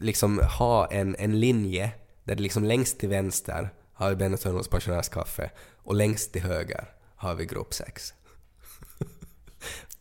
liksom 0.00 0.40
ha 0.58 0.86
en, 0.86 1.16
en 1.18 1.40
linje 1.40 1.90
där 2.24 2.34
det 2.34 2.42
liksom 2.42 2.64
längst 2.64 2.98
till 3.00 3.08
vänster 3.08 3.70
har 3.94 4.10
vi 4.10 4.16
Benny 4.16 4.36
Törnros 4.36 4.68
pensionärskaffe 4.68 5.50
och 5.84 5.94
längst 5.94 6.32
till 6.32 6.42
höger 6.42 6.84
har 7.16 7.34
vi 7.34 7.44
gruppsex. 7.46 8.14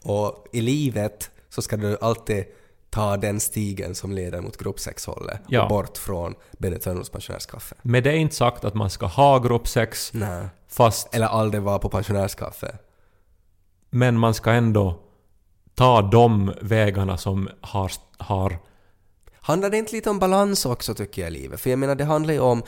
Och 0.04 0.46
i 0.52 0.62
livet 0.62 1.32
så 1.50 1.62
ska 1.62 1.78
du 1.78 1.98
alltid 2.02 2.46
ta 2.89 3.18
den 3.18 3.39
stigen 3.39 3.96
som 3.96 4.12
leder 4.12 4.42
mot 4.42 4.58
gruppsexhållet 4.58 5.42
Ja. 5.48 5.63
och 5.63 5.70
bort 5.70 5.98
från 5.98 6.36
Benny 6.58 6.80
Törnros 6.80 7.10
pensionärskaffe. 7.10 7.76
Med 7.82 8.04
det 8.04 8.10
är 8.12 8.16
inte 8.16 8.36
sagt 8.36 8.66
att 8.66 8.74
man 8.74 8.89
ska 8.89 9.06
ha 9.06 9.39
gruppsex, 9.39 10.13
Nej. 10.13 10.48
fast 10.68 11.16
Eller 11.16 11.28
aldrig 11.28 11.63
vara 11.63 11.80
på 11.80 11.89
pensionärskaffe. 11.89 12.78
men 13.89 14.18
man 14.20 14.34
ska 14.34 14.52
ändå 14.52 15.00
ta 15.76 16.02
de 16.02 16.54
vägarna 16.62 17.18
som 17.18 17.50
har, 17.62 17.92
har 18.18 18.58
Handlar 19.36 19.70
det 19.70 19.78
inte 19.78 19.92
lite 19.96 20.10
om 20.10 20.20
balans 20.20 20.66
också 20.66 20.94
tycker 20.96 21.22
jag 21.22 21.32
i 21.32 21.34
livet? 21.34 21.60
För 21.62 21.70
jag 21.70 21.80
menar 21.80 21.96
det 21.96 22.04
handlar 22.04 22.34
ju 22.34 22.39
om 22.39 22.63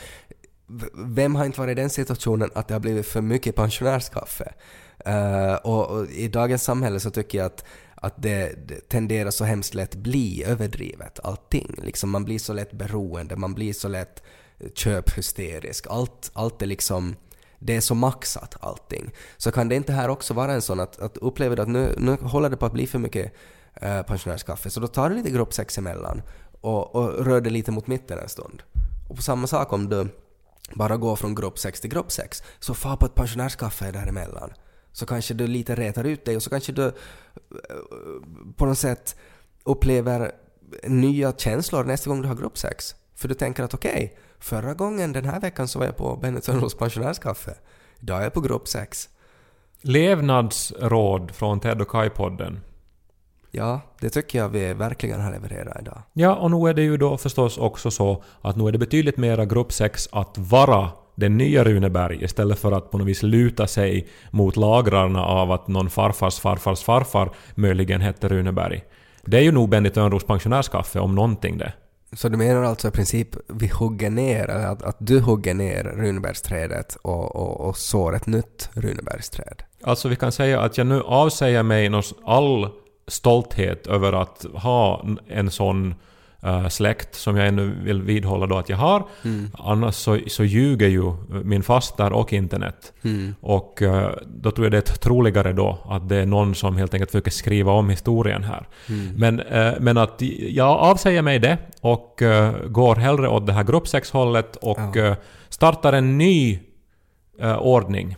vem 0.94 1.34
har 1.34 1.44
inte 1.44 1.60
varit 1.60 1.72
i 1.78 1.80
den 1.80 1.90
situationen 1.90 2.50
att 2.54 2.68
det 2.68 2.74
har 2.74 2.80
blivit 2.80 3.06
för 3.06 3.20
mycket 3.20 3.56
pensionärskaffe? 3.56 4.52
Uh, 5.08 5.54
och, 5.54 5.90
och 5.90 6.06
i 6.06 6.28
dagens 6.28 6.64
samhälle 6.64 7.00
så 7.00 7.10
tycker 7.10 7.38
jag 7.38 7.46
att, 7.46 7.64
att 7.94 8.14
det, 8.16 8.68
det 8.68 8.88
tenderar 8.88 9.30
så 9.30 9.44
hemskt 9.44 9.74
lätt 9.74 9.94
bli 9.94 10.44
överdrivet, 10.44 11.20
allting. 11.24 11.74
Liksom 11.82 12.10
man 12.10 12.24
blir 12.24 12.38
så 12.38 12.52
lätt 12.52 12.72
beroende, 12.72 13.36
man 13.36 13.54
blir 13.54 13.72
så 13.72 13.88
lätt 13.88 14.22
köphysterisk. 14.74 15.86
Allt, 15.90 16.30
allt 16.32 16.62
är 16.62 16.66
liksom 16.66 17.16
det 17.58 17.76
är 17.76 17.80
så 17.80 17.94
maxat 17.94 18.56
allting. 18.60 19.10
Så 19.36 19.52
kan 19.52 19.68
det 19.68 19.74
inte 19.74 19.92
här 19.92 20.08
också 20.08 20.34
vara 20.34 20.52
en 20.52 20.62
sån 20.62 20.80
att, 20.80 21.00
att 21.00 21.16
upplever 21.16 21.56
du 21.56 21.62
att 21.62 21.68
nu, 21.68 21.94
nu 21.98 22.16
håller 22.16 22.50
det 22.50 22.56
på 22.56 22.66
att 22.66 22.72
bli 22.72 22.86
för 22.86 22.98
mycket 22.98 23.32
uh, 23.82 24.02
pensionärskaffe, 24.02 24.70
så 24.70 24.80
då 24.80 24.86
tar 24.86 25.10
du 25.10 25.16
lite 25.16 25.30
gruppsex 25.30 25.78
emellan 25.78 26.22
och, 26.60 26.94
och 26.94 27.26
rör 27.26 27.40
dig 27.40 27.52
lite 27.52 27.70
mot 27.70 27.86
mitten 27.86 28.18
en 28.18 28.28
stund. 28.28 28.62
Och 29.08 29.16
på 29.16 29.22
samma 29.22 29.46
sak 29.46 29.72
om 29.72 29.88
du 29.88 30.08
bara 30.74 30.96
går 30.96 31.16
från 31.16 31.34
gruppsex 31.34 31.80
till 31.80 31.90
gruppsex, 31.90 32.42
så 32.60 32.74
far 32.74 32.96
på 32.96 33.06
ett 33.06 33.14
pensionärskaffe 33.14 33.90
däremellan. 33.90 34.52
Så 34.96 35.06
kanske 35.06 35.34
du 35.34 35.46
lite 35.46 35.74
retar 35.74 36.04
ut 36.04 36.24
dig 36.24 36.36
och 36.36 36.42
så 36.42 36.50
kanske 36.50 36.72
du 36.72 36.86
eh, 36.86 36.92
på 38.56 38.66
något 38.66 38.78
sätt 38.78 39.16
upplever 39.64 40.32
nya 40.86 41.32
känslor 41.32 41.84
nästa 41.84 42.10
gång 42.10 42.22
du 42.22 42.28
har 42.28 42.34
gruppsex. 42.34 42.94
För 43.14 43.28
du 43.28 43.34
tänker 43.34 43.62
att 43.62 43.74
okej, 43.74 44.16
förra 44.38 44.74
gången 44.74 45.12
den 45.12 45.24
här 45.24 45.40
veckan 45.40 45.68
så 45.68 45.78
var 45.78 45.86
jag 45.86 45.96
på 45.96 46.16
Benny 46.16 46.40
Törnros 46.40 46.74
pensionärskaffe. 46.74 47.54
Idag 48.00 48.18
är 48.18 48.22
jag 48.22 48.32
på 48.32 48.40
gruppsex. 48.40 49.08
levnadsråd 49.80 51.30
från 51.30 51.60
Ted 51.60 51.80
och 51.80 51.88
Kai-podden. 51.88 52.56
Ja, 53.50 53.80
det 54.00 54.10
tycker 54.10 54.38
jag 54.38 54.48
vi 54.48 54.74
verkligen 54.74 55.20
har 55.20 55.30
levererat 55.30 55.80
idag. 55.80 56.02
Ja, 56.12 56.34
och 56.34 56.50
nu 56.50 56.68
är 56.70 56.74
det 56.74 56.82
ju 56.82 56.96
då 56.96 57.18
förstås 57.18 57.58
också 57.58 57.90
så 57.90 58.22
att 58.40 58.56
nu 58.56 58.68
är 58.68 58.72
det 58.72 58.78
betydligt 58.78 59.16
mera 59.16 59.44
gruppsex 59.44 60.08
att 60.12 60.38
vara 60.38 60.90
den 61.16 61.38
nya 61.38 61.64
Runeberg 61.64 62.24
istället 62.24 62.58
för 62.58 62.72
att 62.72 62.90
på 62.90 62.98
något 62.98 63.06
vis 63.06 63.22
luta 63.22 63.66
sig 63.66 64.08
mot 64.30 64.56
lagrarna 64.56 65.24
av 65.24 65.52
att 65.52 65.68
någon 65.68 65.90
farfars 65.90 66.38
farfars 66.38 66.82
farfar 66.82 67.30
möjligen 67.54 68.00
hette 68.00 68.28
Runeberg. 68.28 68.84
Det 69.24 69.36
är 69.36 69.42
ju 69.42 69.52
nog 69.52 69.68
Benny 69.68 69.90
Törnros 69.90 70.24
pensionärskaffe 70.24 70.98
om 70.98 71.14
någonting 71.14 71.58
det. 71.58 71.72
Så 72.12 72.28
du 72.28 72.36
menar 72.36 72.62
alltså 72.62 72.88
i 72.88 72.90
princip 72.90 73.28
vi 73.48 73.66
hugger 73.66 74.10
ner, 74.10 74.48
att, 74.48 74.82
att 74.82 74.96
du 74.98 75.20
hugger 75.20 75.54
ner 75.54 75.84
Runebergsträdet 75.84 76.96
och, 77.02 77.36
och, 77.36 77.60
och 77.68 77.76
sår 77.76 78.16
ett 78.16 78.26
nytt 78.26 78.70
Runebergsträd? 78.72 79.62
Alltså 79.82 80.08
vi 80.08 80.16
kan 80.16 80.32
säga 80.32 80.60
att 80.60 80.78
jag 80.78 80.86
nu 80.86 81.02
avsäger 81.02 81.62
mig 81.62 81.90
all 82.24 82.68
stolthet 83.08 83.86
över 83.86 84.12
att 84.12 84.46
ha 84.54 85.06
en 85.28 85.50
sån 85.50 85.94
eh, 86.46 86.68
släkt 86.68 87.14
som 87.14 87.36
jag 87.36 87.48
ännu 87.48 87.74
vill 87.84 88.02
vidhålla 88.02 88.46
då 88.46 88.56
att 88.56 88.68
jag 88.68 88.76
har. 88.76 89.04
Annars 89.58 89.94
så, 89.94 90.18
så 90.26 90.44
ljuger 90.44 90.88
ju 90.88 91.12
min 91.44 91.62
faster 91.62 92.12
och 92.12 92.32
internet. 92.32 92.92
Och 93.40 93.82
eh, 93.82 94.10
då 94.26 94.50
tror 94.50 94.64
jag 94.64 94.72
det 94.72 94.90
är 94.90 94.94
troligare 94.98 95.52
då 95.52 95.78
att 95.84 96.08
det 96.08 96.16
är 96.16 96.26
någon 96.26 96.54
som 96.54 96.76
helt 96.76 96.94
enkelt 96.94 97.10
försöker 97.10 97.30
skriva 97.30 97.72
om 97.72 97.90
historien 97.90 98.44
här. 98.44 98.68
Men, 99.16 99.40
eh, 99.40 99.72
men 99.80 99.98
att 99.98 100.22
jag 100.48 100.78
avsäger 100.78 101.22
mig 101.22 101.38
det 101.38 101.58
och 101.80 102.22
går 102.68 102.96
hellre 102.96 103.28
åt 103.28 103.46
det 103.46 103.52
här 103.52 103.64
gruppsexhållet 103.64 104.56
och 104.56 104.96
eh, 104.96 105.16
startar 105.48 105.92
en 105.92 106.18
ny 106.18 106.60
ordning. 107.60 108.16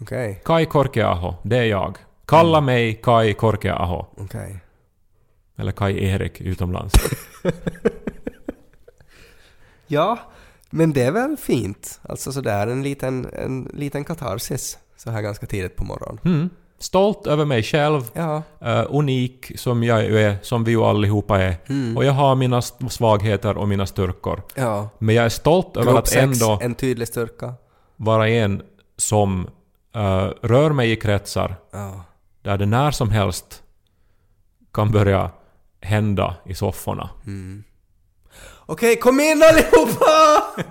Okej, 0.00 0.42
Kai 0.44 0.66
Korkeaho, 0.66 1.34
det 1.42 1.56
är 1.56 1.64
jag. 1.64 1.96
Kalla 2.26 2.60
mig 2.60 2.94
Kai 2.94 3.34
Korkeaho. 3.34 4.06
okej. 4.16 4.60
Eller 5.58 5.72
Kai 5.72 6.04
Erik 6.04 6.40
utomlands. 6.40 6.94
Ja, 9.90 10.18
men 10.70 10.92
det 10.92 11.02
är 11.02 11.12
väl 11.12 11.36
fint. 11.36 12.00
Alltså 12.02 12.32
sådär 12.32 12.66
en 12.66 12.82
liten, 12.82 13.26
en 13.32 13.70
liten 13.74 14.04
katarsis 14.04 14.78
så 14.96 15.10
här 15.10 15.22
ganska 15.22 15.46
tidigt 15.46 15.76
på 15.76 15.84
morgonen. 15.84 16.20
Mm. 16.24 16.50
Stolt 16.78 17.26
över 17.26 17.44
mig 17.44 17.62
själv. 17.62 18.10
Ja. 18.12 18.42
eh, 18.60 18.84
unik 18.90 19.52
som 19.58 19.82
jag 19.84 20.04
är, 20.04 20.36
som 20.42 20.64
vi 20.64 20.70
ju 20.70 20.82
allihopa 20.82 21.38
är. 21.42 21.56
Mm. 21.68 21.96
Och 21.96 22.04
jag 22.04 22.12
har 22.12 22.34
mina 22.34 22.62
svagheter 22.62 23.56
och 23.58 23.68
mina 23.68 23.86
styrkor. 23.86 24.42
Ja. 24.54 24.88
Men 24.98 25.14
jag 25.14 25.24
är 25.24 25.28
stolt 25.28 25.76
över 25.76 25.86
Grupp 25.86 25.98
att 25.98 26.08
sex, 26.08 26.22
ändå 26.22 26.58
en 26.62 26.74
tydlig 26.74 27.08
styrka. 27.08 27.54
vara 27.96 28.28
en 28.28 28.62
som 28.96 29.48
eh, 29.94 30.26
rör 30.42 30.70
mig 30.70 30.92
i 30.92 30.96
kretsar 30.96 31.56
Ja. 31.72 32.04
där 32.42 32.58
det 32.58 32.66
när 32.66 32.90
som 32.90 33.10
helst 33.10 33.62
kan 34.72 34.90
börja 34.90 35.30
hända 35.80 36.34
i 36.46 36.54
sofforna. 36.54 37.10
Okej, 38.66 38.96
kom 38.96 39.20
in 39.20 39.42
allihopa! 39.42 40.42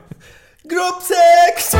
Grupp 0.63 1.01
sex! 1.03 1.75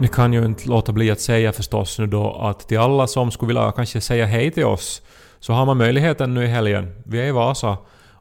Ni 0.00 0.08
kan 0.08 0.32
ju 0.32 0.44
inte 0.44 0.68
låta 0.68 0.92
bli 0.92 1.10
att 1.10 1.20
säga 1.20 1.52
förstås 1.52 1.98
nu 1.98 2.06
då 2.06 2.32
att 2.40 2.68
till 2.68 2.78
alla 2.78 3.06
som 3.06 3.30
skulle 3.30 3.46
vilja 3.46 3.72
kanske 3.72 4.00
säga 4.00 4.26
hej 4.26 4.50
till 4.50 4.64
oss 4.64 5.02
så 5.40 5.52
har 5.52 5.66
man 5.66 5.76
möjligheten 5.76 6.34
nu 6.34 6.44
i 6.44 6.46
helgen. 6.46 7.02
Vi 7.04 7.20
är 7.20 7.26
i 7.26 7.30
Vasa 7.30 7.76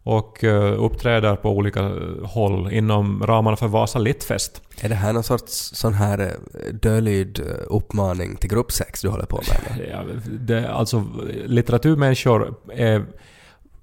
och 0.10 0.44
eh, 0.44 0.84
uppträder 0.84 1.36
på 1.36 1.50
olika 1.50 1.80
eh, 1.80 1.92
håll 2.24 2.74
inom 2.74 3.24
ramarna 3.26 3.58
för 3.58 3.68
Vasa 3.68 4.00
Littfest. 4.00 4.62
Är 4.82 4.90
det 4.90 4.96
här 4.96 5.14
någon 5.14 5.24
sorts 5.24 5.54
sån 5.76 5.94
här 5.94 6.20
eh, 6.20 6.74
döljd 6.74 7.40
uppmaning 7.68 8.36
till 8.36 8.50
grupp 8.50 8.72
sex 8.72 9.02
du 9.02 9.10
håller 9.10 9.26
på 9.26 9.42
med? 9.48 9.88
Ja, 9.92 10.00
det, 10.40 10.70
alltså 10.70 11.04
litteraturmänniskor 11.46 12.54
är... 12.74 13.06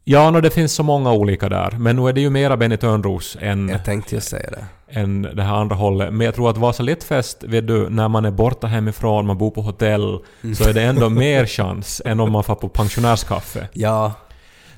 Ja, 0.05 0.31
no, 0.31 0.41
det 0.41 0.51
finns 0.51 0.73
så 0.73 0.83
många 0.83 1.12
olika 1.12 1.49
där, 1.49 1.71
men 1.79 1.97
nu 1.97 2.09
är 2.09 2.12
det 2.12 2.21
ju 2.21 2.31
mera 2.31 2.57
Benny 2.57 2.77
Törnros 2.77 3.37
än, 3.41 3.69
Jag 3.69 3.85
tänkte 3.85 4.15
just 4.15 4.29
säga 4.29 4.51
det. 4.51 4.65
än 5.01 5.23
det 5.23 5.43
här 5.43 5.55
andra 5.55 5.77
hållet. 5.77 6.12
Men 6.15 6.25
jag 6.25 6.35
tror 6.35 6.51
att 6.51 6.57
Vasa 6.57 6.83
Littfest, 6.83 7.45
vet 7.45 7.67
du, 7.67 7.89
när 7.89 8.09
man 8.09 8.25
är 8.25 8.31
borta 8.31 8.67
hemifrån, 8.67 9.27
man 9.27 9.39
bor 9.39 9.51
på 9.51 9.61
hotell, 9.62 10.19
så 10.57 10.69
är 10.69 10.73
det 10.75 10.83
ändå 10.83 11.09
mer 11.25 11.47
chans 11.47 12.03
än 12.05 12.21
om 12.21 12.33
man 12.33 12.45
får 12.45 12.55
på 12.55 12.69
pensionärskaffe. 12.69 13.69
Ja, 13.73 14.12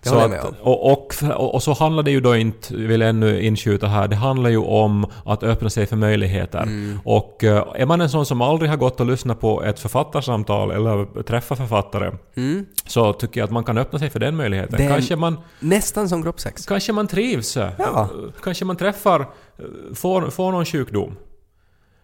det 0.02 0.08
Så 0.08 0.14
jag 0.14 0.30
med 0.30 0.38
att, 0.40 0.44
om. 0.48 0.54
och, 0.60 0.92
och, 0.92 1.14
och, 1.36 1.54
och 1.54 1.62
så 1.62 1.72
handlar 1.72 2.02
det 2.02 2.10
ju 2.10 2.20
då 2.20 2.36
inte, 2.36 2.74
vill 2.76 3.00
jag 3.00 3.10
ännu 3.10 3.40
inskjuta 3.42 3.86
här, 3.86 4.08
det 4.08 4.16
handlar 4.16 4.50
ju 4.50 4.56
om 4.58 5.06
att 5.24 5.42
öppna 5.42 5.70
sig 5.70 5.86
för 5.86 5.96
möjligheter. 5.96 6.62
Mm. 6.62 7.00
Och 7.04 7.44
eh, 7.44 7.64
är 7.74 7.86
man 7.86 8.00
en 8.00 8.10
sån 8.10 8.26
som 8.26 8.40
aldrig 8.42 8.70
har 8.70 8.76
gått 8.76 9.00
och 9.00 9.06
lyssnat 9.06 9.40
på 9.40 9.62
ett 9.62 9.80
författarsamtal 9.80 10.70
eller 10.70 11.22
träffat 11.22 11.58
författare, 11.58 12.12
Mm. 12.36 12.66
så 12.86 13.12
tycker 13.12 13.40
jag 13.40 13.44
att 13.44 13.50
man 13.52 13.64
kan 13.64 13.78
öppna 13.78 13.98
sig 13.98 14.10
för 14.10 14.18
den 14.20 14.36
möjligheten. 14.36 14.78
Den- 14.78 14.88
Kanske, 14.88 15.16
man, 15.16 15.38
Nästan 15.60 16.08
som 16.08 16.22
grupp 16.22 16.40
sex. 16.40 16.66
kanske 16.66 16.92
man 16.92 17.06
trivs, 17.06 17.56
eh, 17.56 17.70
Ja. 17.78 18.08
kanske 18.42 18.64
man 18.64 18.76
träffar, 18.76 19.20
eh, 19.20 19.64
får, 19.94 20.30
får 20.30 20.52
någon 20.52 20.64
sjukdom. 20.64 21.14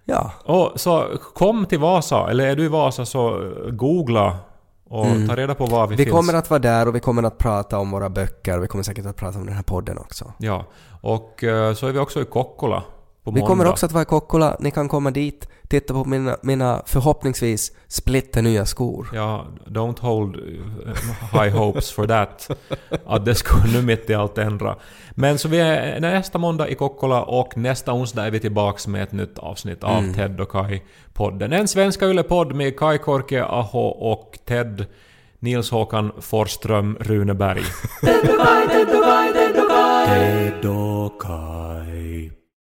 Ja. 0.04 0.30
Och 0.44 0.80
så 0.80 1.04
kom 1.34 1.66
till 1.66 1.78
Vasa, 1.78 2.30
eller 2.30 2.46
är 2.46 2.56
du 2.56 2.64
i 2.64 2.68
Vasa 2.68 3.04
så 3.06 3.52
googla 3.72 4.36
och 4.90 5.06
ta 5.28 5.36
reda 5.36 5.54
på 5.54 5.66
var 5.66 5.86
vi, 5.86 5.94
Mm. 5.94 5.96
Vi 5.96 6.04
finns. 6.04 6.16
kommer 6.16 6.34
att 6.34 6.50
vara 6.50 6.58
där 6.58 6.88
och 6.88 6.94
vi 6.96 7.00
kommer 7.00 7.22
att 7.22 7.38
prata 7.38 7.78
om 7.78 7.90
våra 7.90 8.08
böcker. 8.08 8.58
Vi 8.58 8.66
kommer 8.66 8.84
säkert 8.84 9.06
att 9.06 9.16
prata 9.16 9.38
om 9.38 9.46
den 9.46 9.54
här 9.54 9.62
podden 9.62 9.98
också. 9.98 10.32
Ja, 10.38 10.64
och 11.00 11.44
eh, 11.44 11.74
så 11.74 11.86
är 11.86 11.92
vi 11.92 11.98
också 11.98 12.20
i 12.22 12.24
Kokkola 12.24 12.82
Vi 13.24 13.30
måndag. 13.30 13.46
kommer 13.46 13.66
också 13.66 13.86
att 13.86 13.92
vara 13.92 14.02
i 14.02 14.06
Kokkola. 14.06 14.56
Ni 14.60 14.70
kan 14.70 14.88
komma 14.88 15.10
dit, 15.10 15.48
titta 15.68 15.94
på 15.94 16.04
mina, 16.04 16.36
mina 16.42 16.82
förhoppningsvis 16.86 17.72
splitternya 17.88 18.66
skor. 18.66 19.08
Ja, 19.14 19.46
don't 19.66 20.00
hold 20.00 20.36
eh, 20.36 21.42
high 21.42 21.56
hopes 21.56 21.92
for 21.92 22.06
that. 22.06 22.50
Att 23.06 23.24
det 23.24 23.34
skulle 23.34 23.72
nu 23.72 23.82
mitt 23.82 24.10
i 24.10 24.14
allt 24.14 24.38
ändra. 24.38 24.76
Men 25.10 25.38
så 25.38 25.48
vi 25.48 25.60
är 25.60 26.00
nästa 26.00 26.38
måndag 26.38 26.68
i 26.68 26.74
Kokkola 26.74 27.22
och 27.22 27.56
nästa 27.56 27.92
onsdag 27.92 28.26
är 28.26 28.30
vi 28.30 28.40
tillbaks 28.40 28.86
med 28.86 29.02
ett 29.02 29.12
nytt 29.12 29.38
avsnitt 29.38 29.84
av 29.84 29.98
Mm. 29.98 30.14
Ted 30.14 30.40
och 30.40 30.50
Kai-podden. 30.50 31.54
En 31.54 31.68
svenska 31.68 32.06
yllepodd 32.06 32.54
med 32.54 32.78
Kai 32.78 32.98
Korke 32.98 33.44
Aho 33.44 33.78
och 33.88 34.38
Ted 34.44 34.86
Nils 35.38 35.70
Håkan 35.70 36.12
Forsström 36.20 36.96
Runeberg. 37.00 37.62
Ted 38.00 38.30
och 38.30 38.46
Kai, 38.46 38.68
Ted 38.68 38.96
och 38.96 39.04
Kai, 39.04 39.32
Ted 39.32 39.62
och 39.62 39.70
Kai. 39.70 40.06
Ted 40.06 40.64
och 40.70 41.22
Kai. 41.22 41.83